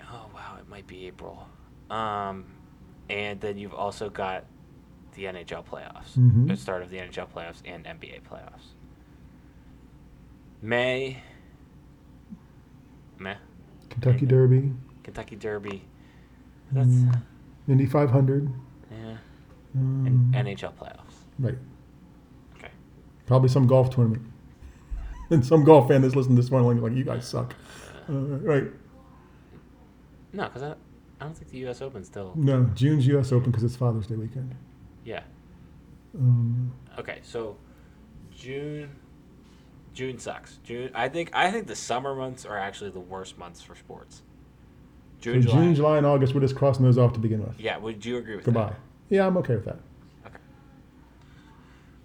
[0.04, 1.48] Oh wow, it might be April.
[1.90, 2.46] Um,
[3.10, 4.46] and then you've also got
[5.16, 6.48] the NHL playoffs, Mhm.
[6.48, 8.74] the start of the NHL playoffs and NBA playoffs.
[10.62, 11.22] May,
[13.18, 13.36] meh.
[13.90, 14.72] Kentucky Derby.
[15.04, 15.84] Kentucky Derby.
[16.72, 17.22] That's Mm.
[17.68, 18.50] Indy 500.
[18.92, 19.18] yeah,
[19.76, 21.16] Um, and NHL playoffs.
[21.40, 21.58] right.
[22.58, 22.70] Okay.
[23.26, 24.24] Probably some golf tournament.
[25.30, 27.56] and some golf fan that's listening to this one like, you guys suck.
[28.10, 28.66] Uh, right.
[30.34, 30.72] No, because I,
[31.20, 31.82] I don't think the U.S.
[31.82, 32.34] Open still.
[32.36, 33.32] No, June's U.S.
[33.32, 34.56] Open because it's Father's Day weekend.
[35.06, 35.22] Yeah.
[36.16, 37.58] Um, Okay, so
[38.36, 38.90] June
[39.94, 40.58] June sucks.
[40.64, 44.24] June I think I think the summer months are actually the worst months for sports.
[45.20, 45.56] so June, July.
[45.56, 47.60] June, July, and August, we're just crossing those off to begin with.
[47.60, 48.52] Yeah, would you agree with that?
[48.52, 48.70] Goodbye.
[48.72, 48.80] that?
[49.12, 49.78] Yeah, I'm okay with that.
[50.26, 50.38] Okay.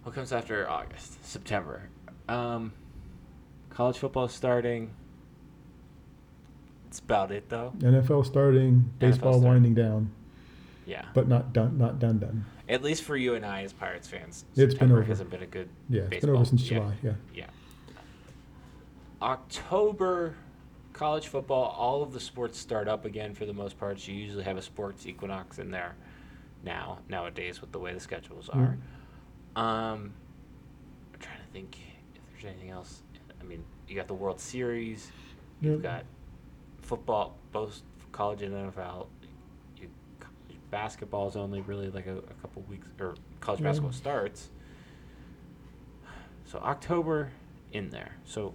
[0.03, 1.25] What comes after August?
[1.25, 1.89] September.
[2.29, 2.73] Um
[3.71, 4.91] college football starting.
[6.85, 7.73] That's about it though.
[7.79, 9.45] NFL starting, baseball starting.
[9.49, 10.11] winding down,
[10.85, 11.05] Yeah.
[11.15, 11.79] but not done.
[11.79, 12.19] Not done.
[12.19, 12.45] Done.
[12.69, 15.05] At least for you and I as Pirates fans, It's been September over.
[15.05, 16.27] hasn't been a good Yeah, it's baseball.
[16.33, 16.79] been over since yeah.
[16.79, 16.95] July.
[17.05, 17.13] Yeah.
[17.35, 17.47] Yeah.
[19.23, 20.35] October,
[20.93, 24.07] college football, all of the sports start up again for the most part.
[24.09, 25.95] You usually have a sports equinox in there
[26.63, 28.77] now, nowadays, with the way the schedules are.
[29.57, 30.13] Um,
[31.15, 31.79] I'm trying to think
[32.15, 33.03] if there's anything else.
[33.41, 35.11] I mean, you got the World Series,
[35.61, 36.05] you've got
[36.83, 39.07] football, both college and NFL.
[39.81, 39.89] You,
[40.71, 43.69] basketball is only really like a, a couple weeks, or college Yeah.
[43.69, 44.51] basketball starts.
[46.47, 47.31] So October
[47.73, 48.17] in there.
[48.25, 48.55] So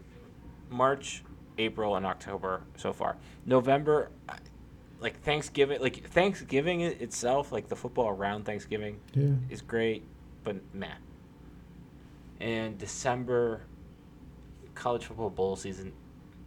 [0.70, 1.24] March,
[1.58, 3.18] April, and October so far.
[3.46, 4.10] November,
[5.02, 9.32] like Thanksgiving, like Thanksgiving itself, like the football around Thanksgiving Yeah.
[9.50, 10.04] is great,
[10.44, 10.88] but meh.
[12.40, 13.62] And December,
[14.76, 15.92] college football bowl season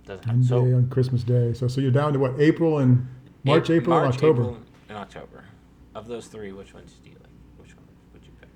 [0.06, 0.44] doesn't happen.
[0.44, 1.52] So on Christmas Day.
[1.52, 2.40] So so you're down to what?
[2.40, 3.06] April and
[3.42, 4.42] March, Ap- April, and October.
[4.42, 5.44] April, and October.
[5.94, 7.30] Of those three, which ones do you like?
[7.58, 8.48] Which one would you pick?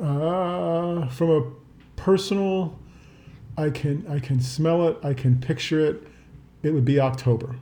[0.00, 1.50] Uh, from a
[1.96, 2.78] personal,
[3.56, 4.98] I can I can smell it.
[5.02, 6.02] I can picture it.
[6.62, 7.56] It would be October,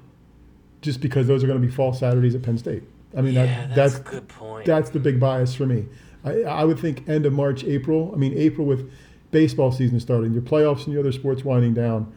[0.83, 2.83] just because those are going to be fall Saturdays at Penn State.
[3.17, 4.67] I mean yeah, that that's, that's a good point.
[4.67, 5.87] that's the big bias for me.
[6.25, 8.11] I, I would think end of March, April.
[8.13, 8.91] I mean April with
[9.31, 12.13] baseball season starting, your playoffs and your other sports winding down,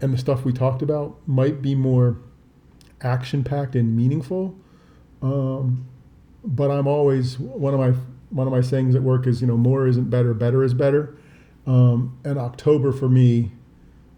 [0.00, 2.18] and the stuff we talked about might be more
[3.02, 4.54] action packed and meaningful.
[5.22, 5.86] Um,
[6.44, 7.92] but I'm always one of my
[8.30, 11.16] one of my sayings at work is you know more isn't better, better is better.
[11.66, 13.52] Um, and October for me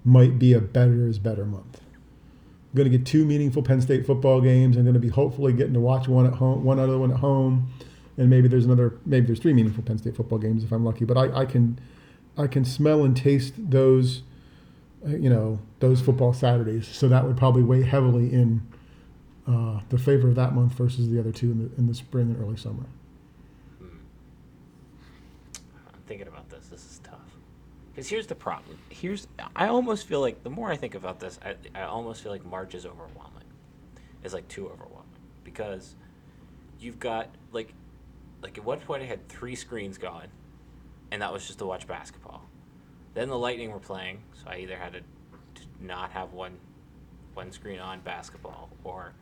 [0.05, 1.81] might be a better is better month.
[2.79, 4.77] Going to get two meaningful Penn State football games.
[4.77, 7.17] I'm going to be hopefully getting to watch one at home, one other one at
[7.17, 7.73] home,
[8.17, 11.05] and maybe there's another, maybe there's three meaningful Penn State football games if I'm lucky.
[11.05, 11.81] But I, I can,
[12.37, 14.23] I can smell and taste those,
[15.05, 16.87] uh, you know, those football Saturdays.
[16.87, 18.63] So that would probably weigh heavily in
[19.49, 22.31] uh, the favor of that month versus the other two in the in the spring
[22.31, 22.85] and early summer.
[23.81, 23.87] Hmm.
[25.89, 26.69] I'm thinking about this.
[26.69, 27.19] This is tough.
[27.99, 28.79] Because here's the problem.
[28.91, 32.31] Here's I almost feel like the more I think about this, I, I almost feel
[32.31, 33.43] like March is overwhelming.
[34.23, 35.97] It's like too overwhelming because
[36.79, 37.75] you've got like
[38.41, 40.29] like at one point I had three screens going,
[41.11, 42.45] and that was just to watch basketball.
[43.15, 46.57] Then the Lightning were playing, so I either had to, to not have one
[47.35, 49.13] one screen on basketball or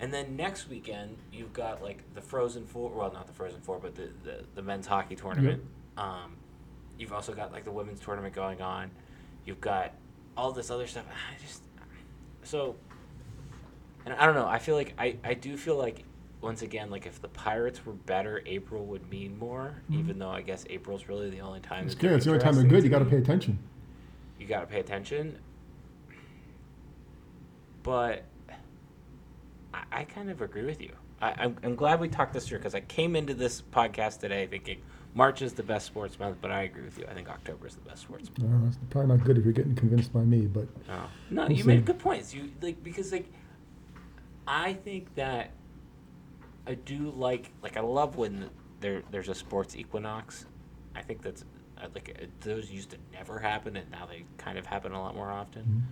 [0.00, 3.78] and then next weekend you've got like the Frozen Four well not the Frozen Four
[3.78, 5.62] but the, the, the men's hockey tournament.
[5.96, 6.34] Um,
[6.98, 8.90] you've also got like the women's tournament going on.
[9.44, 9.92] You've got
[10.36, 11.04] all this other stuff.
[11.30, 11.62] I just
[12.42, 12.76] so
[14.04, 14.46] and I don't know.
[14.46, 16.04] I feel like I, I do feel like
[16.40, 19.82] once again like if the Pirates were better, April would mean more.
[19.90, 19.98] Mhm.
[19.98, 21.86] Even though I guess April's really the only time.
[21.86, 22.12] It's good.
[22.12, 22.84] It's the only time they're good.
[22.84, 23.58] You got to pay attention.
[24.38, 25.38] You got to pay attention.
[27.82, 28.24] But
[29.72, 30.92] I, I kind of agree with you.
[31.20, 34.46] I, I'm, I'm glad we talked this through because I came into this podcast today
[34.46, 34.80] thinking
[35.14, 37.06] March is the best sports month, but I agree with you.
[37.08, 38.76] I think October is the best sports month.
[38.76, 41.08] It's probably not good if you're getting convinced by me, but Oh.
[41.30, 42.34] No, you made good points.
[42.34, 43.30] You like because like
[44.46, 45.52] I think that
[46.66, 48.50] I do like like I love when
[48.80, 50.46] there there's a sports equinox.
[50.96, 51.44] I think that's
[51.94, 55.14] like uh, those used to never happen and now they kind of happen a lot
[55.14, 55.86] more often.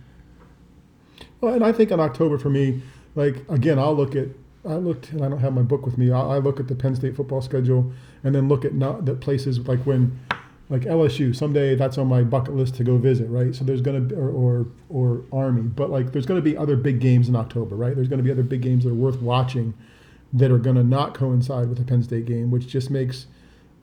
[1.39, 2.81] Well, and I think in October for me,
[3.15, 4.27] like again, I'll look at
[4.67, 6.11] I looked and I don't have my book with me.
[6.11, 7.91] I, I look at the Penn State football schedule
[8.23, 10.19] and then look at not the places like when
[10.69, 13.53] like LSU someday that's on my bucket list to go visit, right?
[13.53, 16.99] So there's gonna be, or, or or Army, but like there's gonna be other big
[16.99, 17.95] games in October, right?
[17.95, 19.73] There's gonna be other big games that are worth watching
[20.31, 23.27] that are gonna not coincide with the Penn State game, which just makes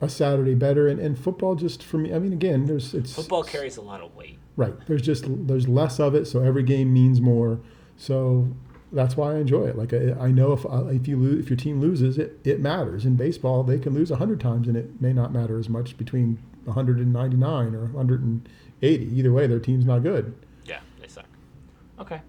[0.01, 0.89] a Saturday better.
[0.89, 4.01] And, and football just for me, I mean, again, there's it's Football carries a lot
[4.01, 4.39] of weight.
[4.57, 4.75] Right.
[4.87, 7.61] There's just there's less of it, so every game means more.
[7.97, 8.49] So
[8.93, 9.77] that's why I enjoy it.
[9.77, 12.61] Like I, I know if uh, if you lose, if your team loses, it it
[12.61, 13.05] matters.
[13.05, 16.39] In baseball, they can lose hundred times, and it may not matter as much between
[16.65, 19.05] 199 or 180.
[19.17, 20.35] Either way, their team's not good.
[20.65, 21.25] Yeah, they suck.
[21.99, 22.21] Okay.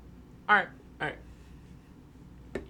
[0.48, 0.68] All right.
[1.02, 1.18] All right.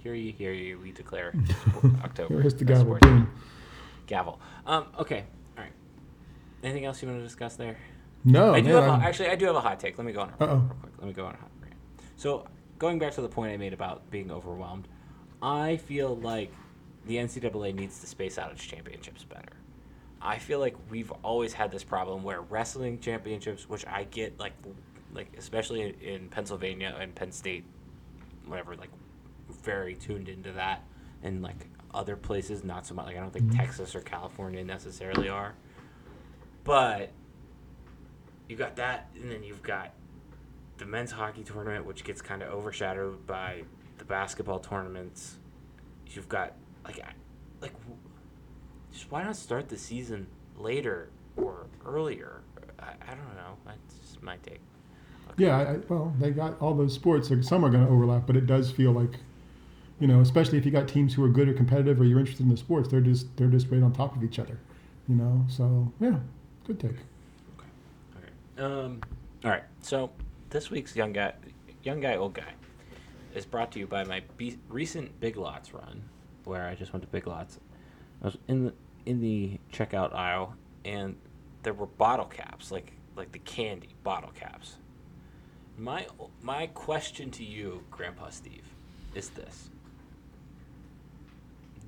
[0.03, 0.79] Here you, hear you.
[0.79, 1.33] We declare
[2.03, 2.41] October.
[2.41, 2.97] Here's the gavel.
[4.07, 4.39] Gavel.
[4.65, 4.87] Um.
[4.99, 5.23] Okay.
[5.57, 5.73] All right.
[6.63, 7.77] Anything else you want to discuss there?
[8.23, 9.97] No, I do Oh, man, have a, actually I do have a hot take.
[9.97, 10.55] Let me go on a Uh-oh.
[10.57, 10.93] real quick.
[10.99, 11.49] Let me go on a hot.
[12.17, 12.45] So
[12.81, 14.87] going back to the point I made about being overwhelmed,
[15.39, 16.51] I feel like
[17.05, 19.53] the NCAA needs to space out its championships better.
[20.19, 24.53] I feel like we've always had this problem where wrestling championships, which I get like
[25.13, 27.65] like especially in, Pennsylvania and Penn State,
[28.47, 28.89] whatever, like
[29.63, 30.83] very tuned into that,
[31.21, 33.05] and like other places not so much.
[33.05, 33.57] Like I don't think Mhm.
[33.57, 35.53] Texas or California necessarily are,
[36.63, 37.11] but
[38.49, 39.93] you got that, and then you've got
[40.81, 43.61] the men's hockey tournament, which gets kind of overshadowed by
[43.99, 45.37] the basketball tournaments.
[46.07, 46.99] You've got like,
[47.61, 47.73] like,
[48.91, 50.25] just why not start the season
[50.57, 52.41] later or earlier?
[52.79, 53.57] I, I don't know.
[53.63, 54.59] That's just my take.
[55.29, 55.45] Okay.
[55.45, 57.29] Yeah, I, well, they got all those sports.
[57.29, 59.19] Like some are going to overlap, but it does feel like,
[59.99, 62.43] you know, especially if you got teams who are good or competitive, or you're interested
[62.43, 64.57] in the sports, they're just they're just right on top of each other,
[65.07, 65.45] you know.
[65.47, 66.17] So yeah,
[66.65, 66.97] good take.
[66.97, 68.63] Okay.
[68.63, 68.99] Um.
[69.45, 69.63] All right.
[69.81, 70.09] So
[70.51, 71.33] this week's young guy,
[71.81, 72.53] young guy, old guy,
[73.33, 76.03] is brought to you by my be- recent Big Lots run,
[76.43, 77.59] where I just went to Big Lots.
[78.21, 78.73] I was in the
[79.05, 81.15] in the checkout aisle, and
[81.63, 84.75] there were bottle caps, like like the candy bottle caps.
[85.77, 86.05] My
[86.41, 88.65] my question to you, Grandpa Steve,
[89.15, 89.69] is this: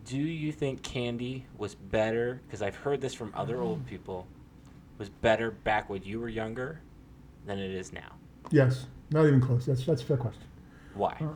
[0.06, 2.41] Do you think candy was better?
[2.47, 3.89] Because I've heard this from other old mm.
[3.89, 4.26] people
[4.97, 6.80] was better back when you were younger
[7.45, 8.13] than it is now.
[8.54, 9.66] Yes, not even close.
[9.66, 10.44] That's that's a fair question.
[10.94, 11.18] Why?
[11.20, 11.30] Uh,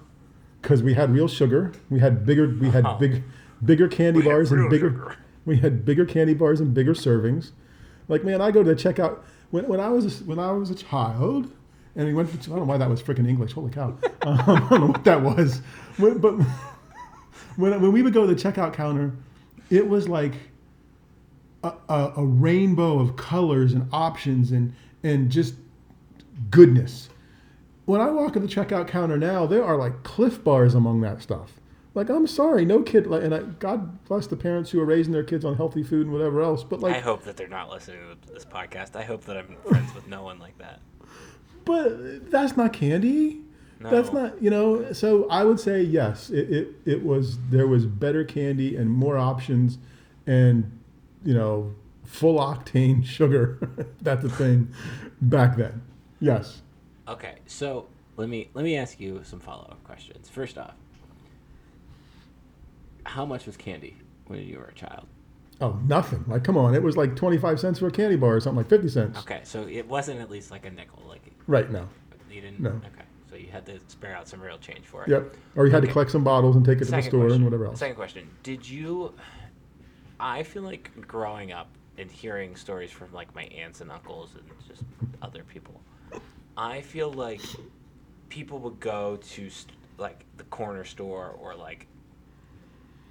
[0.62, 2.98] Because we had real sugar, we had bigger, we had Oh.
[3.00, 3.24] big,
[3.66, 4.92] bigger candy We bars and bigger.
[4.92, 5.16] sugar.
[5.46, 7.52] We had bigger candy bars and bigger servings.
[8.08, 9.20] Like man, I go to the checkout
[9.50, 11.52] when, when I was a, when I was a child,
[11.96, 12.30] and we went.
[12.30, 13.54] To, I don't know why that was freaking English.
[13.54, 13.98] Holy cow!
[14.28, 15.62] Um, I don't know what that was.
[15.98, 16.34] When, but
[17.56, 19.12] when when we would go to the checkout counter,
[19.72, 20.34] it was like
[21.64, 24.74] a, a, a rainbow of colors and options and
[25.04, 25.56] and just
[26.52, 27.10] goodness.
[27.88, 31.22] When I walk at the checkout counter now, there are like Clif Bars among that
[31.22, 31.54] stuff.
[31.96, 33.08] Like I'm sorry, no kid.
[33.08, 36.02] Like, and I, God bless the parents who are raising their kids on healthy food
[36.06, 36.66] and whatever else.
[36.66, 38.98] But like, I hope that they're not listening to this podcast.
[38.98, 40.82] I hope that I'm friends with no one like that.
[41.64, 43.40] but that's not candy.
[43.80, 43.90] No.
[43.90, 44.92] That's not you know.
[44.92, 46.30] So I would say yes.
[46.30, 49.78] It, it it was there was better candy and more options,
[50.28, 50.78] and
[51.24, 51.74] you know
[52.04, 53.60] full octane sugar.
[54.02, 54.74] that's a thing
[55.22, 55.82] back then.
[56.20, 56.62] Yes.
[57.08, 57.88] Okay, so
[58.18, 60.30] let me let me ask you some follow up questions.
[60.30, 60.74] First off,
[63.06, 63.96] how much was candy
[64.28, 65.08] when you were a child?
[65.60, 66.24] Oh, nothing.
[66.28, 66.76] Like, come on.
[66.76, 69.20] It was like 25 cents for a candy bar or something like 50 cents.
[69.20, 71.02] Okay, so it wasn't at least like a nickel.
[71.08, 71.88] Like Right, now.
[72.30, 72.60] you didn't.
[72.60, 72.70] No.
[72.70, 75.10] Okay, so you had to spare out some real change for it.
[75.10, 75.36] Yep.
[75.56, 77.36] Or you had to collect some bottles and take it to the store question.
[77.38, 77.80] and whatever else.
[77.80, 79.14] Second question: Did you?
[80.20, 84.44] I feel like growing up and hearing stories from like my aunts and uncles and
[84.68, 84.84] just
[85.24, 85.82] other people,
[86.58, 87.42] I feel like
[88.30, 91.88] people would go to st- like the corner store or like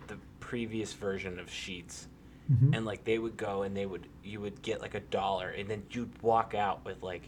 [0.09, 2.07] the previous version of Sheetz,
[2.53, 2.77] Mhm.
[2.77, 5.69] and like they would go and they would you would get like a dollar and
[5.69, 7.23] then you'd walk out with like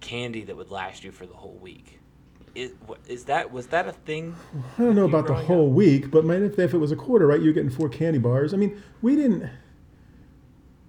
[0.00, 1.98] candy that would last you for the whole week.
[2.54, 2.72] Is,
[3.08, 4.36] is that was that a thing?
[4.78, 5.74] I don't know about the whole up?
[5.74, 8.54] week, but if, if it was a quarter, right, you're getting four candy bars.
[8.54, 9.48] I mean, we didn't.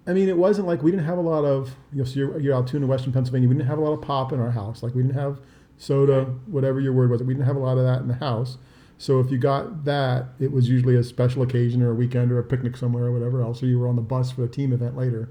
[0.08, 1.76] I mean, it wasn't like we didn't have a lot of.
[1.92, 3.50] You know, so you're, you're Altoona, Western Pennsylvania.
[3.50, 4.84] We didn't have a lot of pop in our house.
[4.84, 5.40] Like we didn't have
[5.78, 7.22] soda, whatever your word was.
[7.24, 8.58] We didn't have a lot of that in the house.
[8.98, 12.40] So if you got that, it was usually a special occasion or a weekend or
[12.40, 13.62] a picnic somewhere or whatever else.
[13.62, 15.30] Or you were on the bus for a team event later,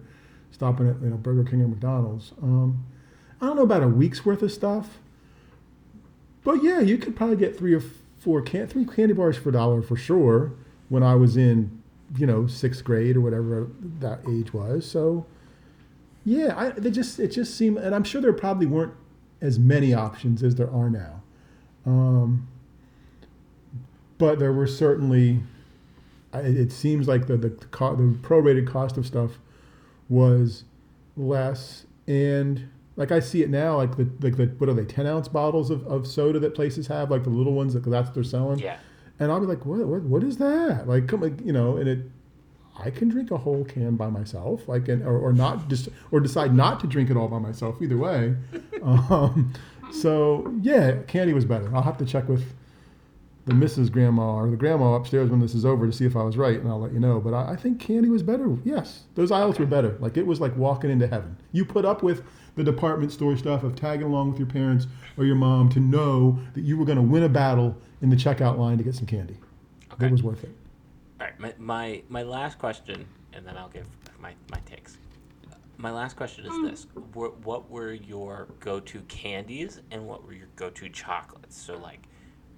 [0.51, 2.33] stopping at you know Burger King or McDonald's.
[2.43, 2.85] Um,
[3.41, 4.99] I don't know about a week's worth of stuff.
[6.43, 7.83] But yeah, you could probably get three or
[8.18, 10.53] four can three candy bars for a dollar for sure
[10.89, 11.83] when I was in,
[12.17, 13.69] you know, sixth grade or whatever
[14.01, 14.89] that age was.
[14.89, 15.27] So
[16.25, 18.95] yeah, I they just it just seemed and I'm sure there probably weren't
[19.41, 21.23] as many options as there are now.
[21.85, 22.49] Um,
[24.19, 25.41] but there were certainly
[26.33, 29.39] it seems like the the, co- the prorated cost of stuff
[30.09, 30.65] was
[31.17, 35.07] less and like I see it now, like the like the what are they ten
[35.07, 38.15] ounce bottles of, of soda that places have, like the little ones that that's what
[38.15, 38.61] they're selling.
[38.61, 38.79] Yeah.
[39.21, 40.89] And I'll be like, what what what is that?
[40.89, 41.99] Like come like, you know, and it
[42.77, 46.21] I can drink a whole can by myself, like and or, or not just or
[46.21, 47.81] decide not to drink it all by myself.
[47.81, 48.35] Either way.
[48.83, 49.53] um,
[49.93, 51.75] so yeah, candy was better.
[51.75, 52.45] I'll have to check with
[53.47, 53.93] the Mrs.
[53.93, 56.59] Grandma or the grandma upstairs when this is over to see if I was right,
[56.59, 57.21] and I'll let you know.
[57.21, 58.57] But I, I think candy was better.
[58.65, 59.97] Yes, those aisles were better.
[60.01, 61.37] Like it was like walking into heaven.
[61.53, 62.25] You put up with
[62.57, 64.87] the department store stuff of tagging along with your parents
[65.17, 68.17] or your mom to know that you were going to win a battle in the
[68.17, 69.39] checkout line to get some candy.
[69.95, 70.07] Okay.
[70.07, 70.55] It was worth it.
[71.21, 73.87] All right, my, my my last question, and then I'll give
[74.21, 74.99] my, my takes.
[75.79, 80.49] My last question is this: what, what were your go-to candies, and what were your
[80.55, 81.57] go-to chocolates?
[81.57, 82.07] So like,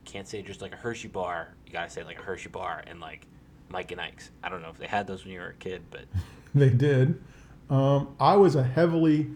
[0.04, 1.54] can't say just like a Hershey bar.
[1.64, 3.26] You gotta say like a Hershey bar and like
[3.68, 4.30] Mike and Ike's.
[4.42, 6.06] I don't know if they had those when you were a kid, but
[6.56, 7.22] They did.
[7.70, 9.30] Um, I was a heavily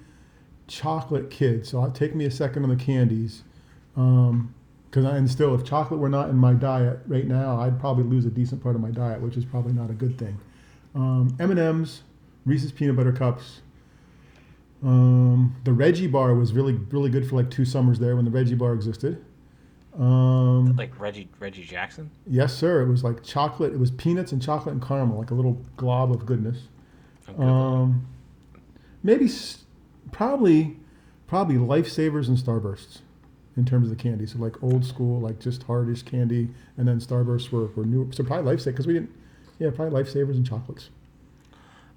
[0.66, 3.44] chocolate kid, so it'll take me a second on the candies.
[4.90, 8.26] Because and still, if chocolate were not in my diet right now, I'd probably lose
[8.26, 10.40] a decent part of my diet, which is probably not a good thing.
[10.96, 12.02] Um, M and M's,
[12.44, 13.60] Reese's peanut butter cups.
[14.82, 18.30] Um, the Reggie bar was really really good for like two summers there when the
[18.32, 19.24] Reggie bar existed.
[19.96, 22.10] Um, like Reggie Reggie Jackson.
[22.26, 22.82] yes, sir.
[22.82, 23.72] It was like chocolate.
[23.72, 26.58] It was peanuts and chocolate and caramel, like a little glob of goodness.
[27.38, 28.08] Um,
[29.04, 29.30] maybe,
[30.10, 30.78] probably,
[31.28, 33.02] probably lifesavers and starbursts
[33.56, 34.26] in terms of the candy.
[34.26, 38.10] So like old school, like just hardish candy, and then starbursts were, were new.
[38.12, 39.10] So probably lifesavers because we didn't.
[39.58, 40.90] Yeah, probably lifesavers and chocolates.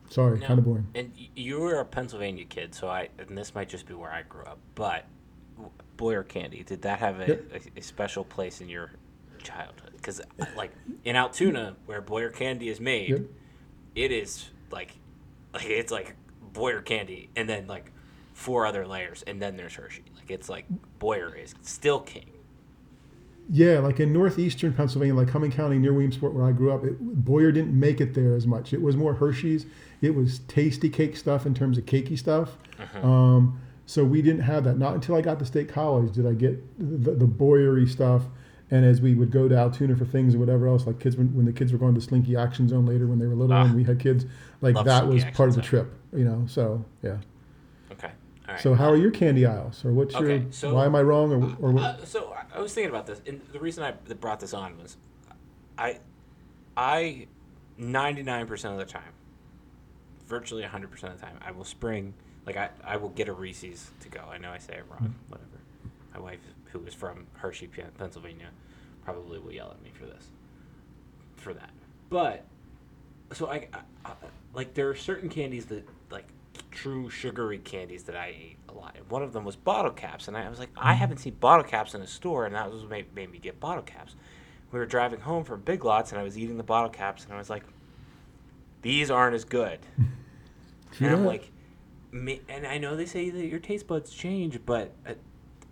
[0.10, 0.86] Sorry, kind of boring.
[0.94, 4.22] And you were a Pennsylvania kid, so I and this might just be where I
[4.24, 4.60] grew up.
[4.76, 5.06] But
[5.98, 7.44] Boyer candy, did that have a, Yep.
[7.76, 8.92] a, a special place in your
[9.42, 9.92] childhood?
[9.96, 10.72] Because uh, like
[11.04, 13.22] in Altoona, where Boyer candy is made, Yep.
[13.96, 14.92] it is like
[15.54, 16.16] like it's like
[16.52, 17.92] Boyer candy, and then like
[18.34, 20.04] four other layers, and then there's Hershey.
[20.24, 20.66] Like it's like
[21.00, 22.26] Boyer is still king.
[23.50, 27.52] Yeah, like in northeastern Pennsylvania, Lycoming County near Williamsport, where I grew up, it, Boyer
[27.52, 28.72] didn't make it there as much.
[28.72, 29.66] It was more Hershey's.
[30.02, 32.58] It was Tastykake stuff in terms of cakey stuff.
[33.02, 34.78] Um, so we didn't have that.
[34.78, 36.58] Not until I got to State College did I get
[37.04, 38.24] the, the Boyery stuff.
[38.72, 41.36] And as we would go to Altoona for things or whatever else, like kids when,
[41.36, 43.66] when the kids were going to Slinky Action Zone later when they were little Ah.
[43.66, 44.26] and we had kids,
[44.62, 45.70] like that Slinky was Action part of the Zone.
[45.70, 46.46] trip, you know.
[46.48, 47.18] So yeah.
[48.54, 48.62] Okay, right.
[48.64, 50.42] So how are your candy aisles, or what's your?
[50.52, 51.84] So- why am I wrong, or, or what?
[51.84, 54.98] Uh, so I- was thinking about this, and the reason I brought this on was,
[55.78, 56.00] I,
[56.78, 57.28] I,
[57.78, 59.14] ninety nine percent of the time,
[60.28, 62.14] virtually hundred percent of the time, I will spring
[62.46, 64.22] like I, I will get a Reese's to go.
[64.32, 65.50] I know I say it wrong, whatever.
[66.14, 66.40] My wife,
[66.72, 68.50] who is from Hershey, Pennsylvania,
[69.04, 70.28] probably will yell at me for this,
[71.38, 71.72] for that.
[72.10, 72.46] But
[73.32, 74.12] so I, I, I
[74.54, 76.28] like there are certain candies that like
[76.74, 78.96] true sugary candies that I ate a lot.
[78.98, 81.64] And one of them was bottle caps, and I was like, I haven't seen bottle
[81.64, 84.16] caps in a store, and that was what made, made me get bottle caps.
[84.72, 87.34] We were driving home from Big Lots, and I was eating the bottle caps, and
[87.34, 87.64] I was like,
[88.82, 89.80] these aren't as good.
[90.92, 91.52] True and I'm like,
[92.12, 95.14] and I know they say that your taste buds change, but uh,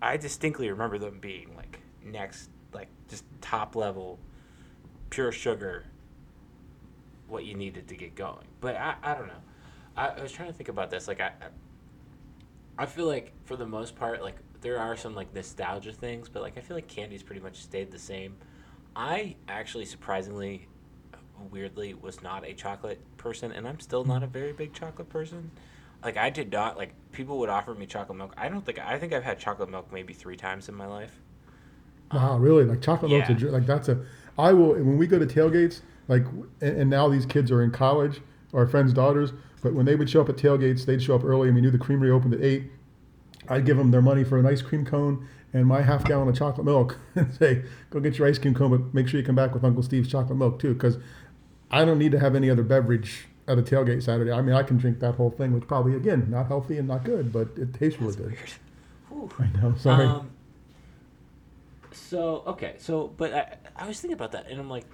[0.01, 4.17] I distinctly remember them being like next, like just top level,
[5.09, 5.85] pure sugar
[7.27, 8.47] what you needed to get going.
[8.59, 9.33] But I, I don't know.
[9.95, 11.07] I, I was trying to think about this.
[11.07, 11.31] Like I,
[12.77, 16.41] I feel like for the most part, like there are some like nostalgia things, but
[16.41, 18.35] like I feel like candy's pretty much stayed the same.
[18.95, 20.67] I actually surprisingly,
[21.51, 24.33] weirdly, was not a chocolate person, and I'm still not a mm-hmm.
[24.33, 25.51] very big chocolate person.
[26.03, 28.33] Like I did not like people would offer me chocolate milk.
[28.37, 31.19] I don't think I think I've had chocolate milk maybe three times in my life.
[32.11, 32.65] Wow, really?
[32.65, 33.31] Like chocolate Yeah.
[33.31, 34.03] dr- like that's a.
[34.37, 35.81] I will when we go to tailgates.
[36.07, 36.25] Like
[36.59, 38.21] and, and now these kids are in college,
[38.53, 39.33] our friends' daughters.
[39.61, 41.71] But when they would show up at tailgates, they'd show up early, and we knew
[41.71, 42.71] the creamery opened at eight.
[43.47, 46.35] I'd give them their money for an ice cream cone and my half gallon of
[46.35, 49.35] chocolate milk, and say, "Go get your ice cream cone, but make sure you come
[49.35, 50.97] back with Uncle Steve's chocolate milk too, because
[51.69, 54.31] I don't need to have any other beverage at a tailgate Saturday.
[54.31, 57.03] I mean, I can drink that whole thing, which probably again not healthy and not
[57.03, 58.37] good, but it tastes really good.
[59.09, 59.31] Weird.
[59.39, 59.75] I know.
[59.77, 60.05] Sorry.
[60.05, 60.31] Um,
[61.91, 64.85] so okay, so but I, I was thinking about that, and I'm like,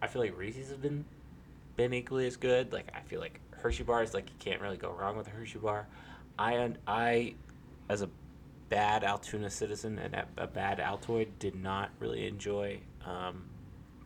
[0.00, 1.04] I feel like Reese's have been
[1.76, 2.72] been equally as good.
[2.72, 5.58] Like I feel like Hershey bars, like you can't really go wrong with a Hershey
[5.58, 5.86] bar.
[6.38, 7.34] I I,
[7.88, 8.08] as a
[8.68, 13.44] bad Altoona citizen and a, bad Altoid, did not really enjoy um,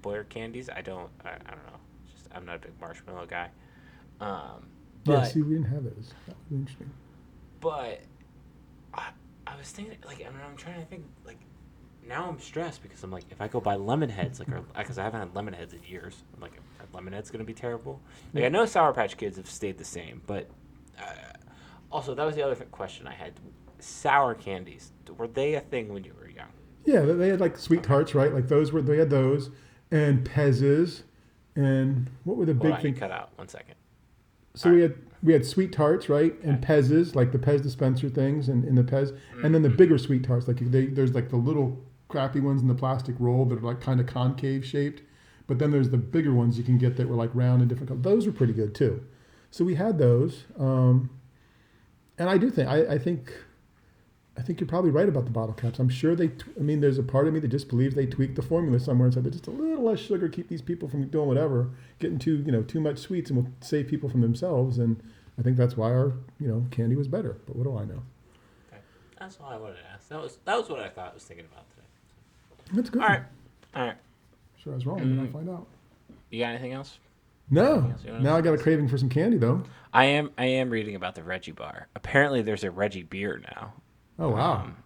[0.02, 0.68] Boyer candies.
[0.68, 1.10] I don't.
[1.24, 1.80] I, I don't know.
[2.12, 3.50] Just I'm not a big marshmallow guy.
[4.20, 4.66] Um,
[5.04, 5.16] yeah.
[5.16, 6.12] but See, we didn't have those.
[6.26, 6.90] That was interesting.
[7.60, 8.00] but
[8.92, 9.10] I,
[9.46, 11.38] I was thinking like I mean, I'm trying to think like
[12.06, 15.04] now I'm stressed because I'm like if I go buy lemon heads like because I
[15.04, 16.52] haven't had lemon heads in years I'm like
[16.94, 18.00] are lemon heads gonna be terrible.
[18.32, 20.48] Like I know Sour Patch Kids have stayed the same but
[20.98, 21.04] uh,
[21.90, 23.32] also that was the other th- question I had.
[23.80, 26.48] Sour candies were they a thing when you were young?
[26.84, 28.32] Yeah, they- had like sweet tarts, right?
[28.32, 29.50] Like those were they had those,
[29.90, 31.02] and Pez's,
[31.54, 32.98] and what were the Hold big on, things?
[32.98, 33.74] cut out one second.
[34.54, 38.48] So we had we had sweet tarts, right, and Pez's, like the Pez dispenser things,
[38.48, 41.36] and in the Pez, and then the bigger sweet tarts, like they, there's like the
[41.36, 45.02] little crappy ones in the plastic roll that are like kind of concave shaped,
[45.46, 47.88] but then there's the bigger ones you can get that were like round and different
[47.88, 48.02] colors.
[48.02, 49.04] Those were pretty good too.
[49.50, 51.10] So we had those, um,
[52.18, 53.32] and I do think I, I think.
[54.36, 55.78] I think you're probably right about the bottle caps.
[55.78, 56.26] I'm sure they.
[56.26, 58.80] T- I mean, there's a part of me that just believes they tweaked the formula
[58.80, 61.70] somewhere and said, just a little less sugar, keep these people from doing whatever,
[62.00, 64.76] getting too, you know, too much sweets, and we'll save people from themselves.
[64.78, 65.00] And
[65.38, 67.36] I think that's why our, you know, candy was better.
[67.46, 68.02] But what do I know?
[68.72, 68.82] okay.
[69.20, 71.22] that's all I wanted to ask that was that was what I thought I was
[71.22, 73.02] thinking about today That's good.
[73.02, 73.22] all right
[73.76, 73.96] all right
[74.64, 74.98] Sure, I was wrong.
[74.98, 75.32] Then I'll Mm.
[75.32, 75.66] find out.
[76.30, 76.98] you got anything else
[77.50, 77.90] No.
[77.90, 79.62] else Now I got a craving for some candy though.
[79.92, 81.86] I am I am reading about the Reggie bar.
[81.94, 83.74] Apparently, there's a Reggie beer now.
[84.18, 84.62] Oh wow.
[84.62, 84.76] Um,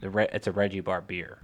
[0.00, 1.38] the Re- it's a Reggie bar beer.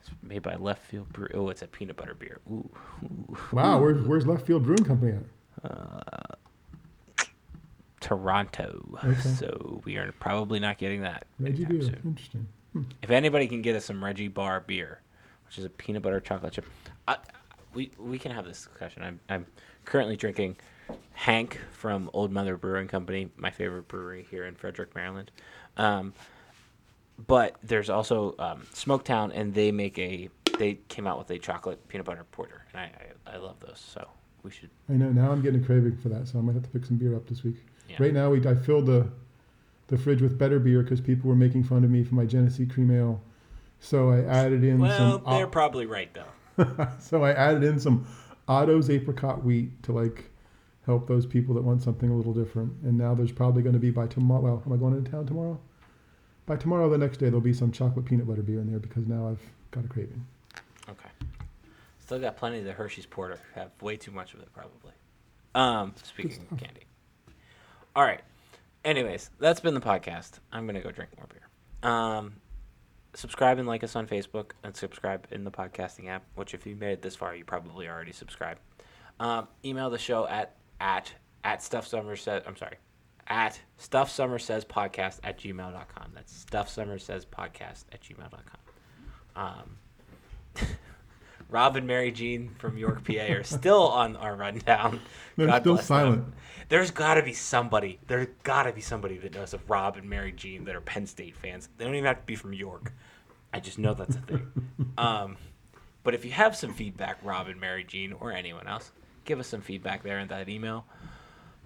[0.00, 1.28] It's made by Left Field Brew.
[1.34, 2.40] Oh, it's a peanut butter beer.
[2.50, 2.70] Ooh,
[3.04, 3.36] ooh.
[3.52, 3.80] wow.
[3.80, 5.70] Where's Where's Left Field Brewing Company at?
[5.70, 6.34] Uh,
[8.00, 8.98] Toronto.
[9.02, 9.20] Okay.
[9.20, 11.24] So we are probably not getting that.
[11.40, 11.82] Reggie Beer.
[11.82, 12.00] soon.
[12.04, 12.46] Interesting.
[13.02, 15.00] If anybody can get us some Reggie Bar beer,
[15.46, 16.64] which is a peanut butter chocolate chip,
[17.06, 17.16] I,
[17.74, 19.02] we we can have this discussion.
[19.02, 19.46] I'm I'm
[19.84, 20.56] currently drinking
[21.12, 25.30] Hank from Olde Mother Brewing Company, my favorite brewery here in Frederick, Maryland.
[25.76, 26.14] Um,
[27.26, 30.28] but there's also um, Smoketown, and they make a
[30.58, 32.92] they came out with a chocolate peanut butter porter, and I
[33.30, 33.78] I, I love those.
[33.80, 34.06] So
[34.42, 35.10] we should I know.
[35.10, 37.14] Now I'm getting a craving for that, so I might have to pick some beer
[37.16, 37.56] up this week.
[37.88, 37.96] yeah.
[37.98, 39.08] Right now, we I filled the
[39.88, 42.66] the fridge with better beer because people were making fun of me for my Genesee
[42.66, 43.20] cream ale.
[43.80, 45.34] So I added in Well, some.
[45.34, 46.24] they're probably right though.
[46.98, 48.06] so I added in some
[48.48, 50.30] Otto's apricot wheat to like
[50.86, 52.72] help those people that want something a little different.
[52.82, 54.42] And now there's probably going to be by tomorrow.
[54.42, 55.58] Well, am I going into town tomorrow?
[56.46, 59.06] By tomorrow, the next day, there'll be some chocolate peanut butter beer in there because
[59.06, 59.40] now I've
[59.70, 60.26] got a craving.
[60.90, 61.08] Okay.
[62.00, 63.38] Still got plenty of the Hershey's Porter.
[63.54, 64.92] Have way too much of it, probably.
[65.54, 66.82] Um, speaking of candy.
[67.96, 68.20] All right.
[68.84, 70.32] Anyways, that's been the podcast.
[70.52, 71.90] I'm gonna go drink more beer.
[71.90, 72.34] Um,
[73.14, 76.24] subscribe and like us on Facebook, and subscribe in the podcasting app.
[76.34, 78.60] Which, if you made it this far, you probably already subscribed.
[79.20, 81.12] Um, email the show at at
[81.42, 82.42] at stuff Somers says.
[82.46, 82.76] I'm sorry.
[83.26, 86.10] At stuff Somers says podcast at gmail.com.
[86.14, 88.42] That's stuff Somers says podcast at gmail.com.
[89.36, 89.76] Um,
[91.48, 95.00] Rob and Mary Jean from York, PA are still on our rundown.
[95.36, 95.96] They're God still bless them.
[95.96, 96.34] silent.
[96.68, 97.98] There's got to be somebody.
[98.06, 101.06] There's got to be somebody that knows of Rob and Mary Jean that are Penn
[101.06, 101.68] State fans.
[101.76, 102.92] They don't even have to be from York.
[103.52, 104.50] I just know that's a thing.
[104.98, 105.36] um,
[106.02, 108.90] but if you have some feedback, Rob and Mary Jean or anyone else,
[109.24, 110.86] give us some feedback there in that email.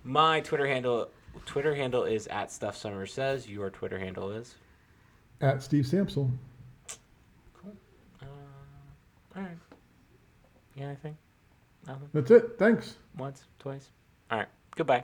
[0.05, 1.11] My Twitter handle
[1.47, 3.49] Twitter handle is at Stuff Somers Says.
[3.49, 4.55] Your Twitter handle is.
[5.41, 6.31] At Steve Sampsell.
[7.65, 8.27] Uh,
[9.37, 9.57] all right.
[10.79, 11.17] You got anything?
[11.89, 12.09] Nothing.
[12.15, 12.57] That's it.
[12.57, 12.95] Thanks.
[13.17, 13.91] Once, twice.
[14.31, 14.49] All right.
[14.77, 15.03] Goodbye.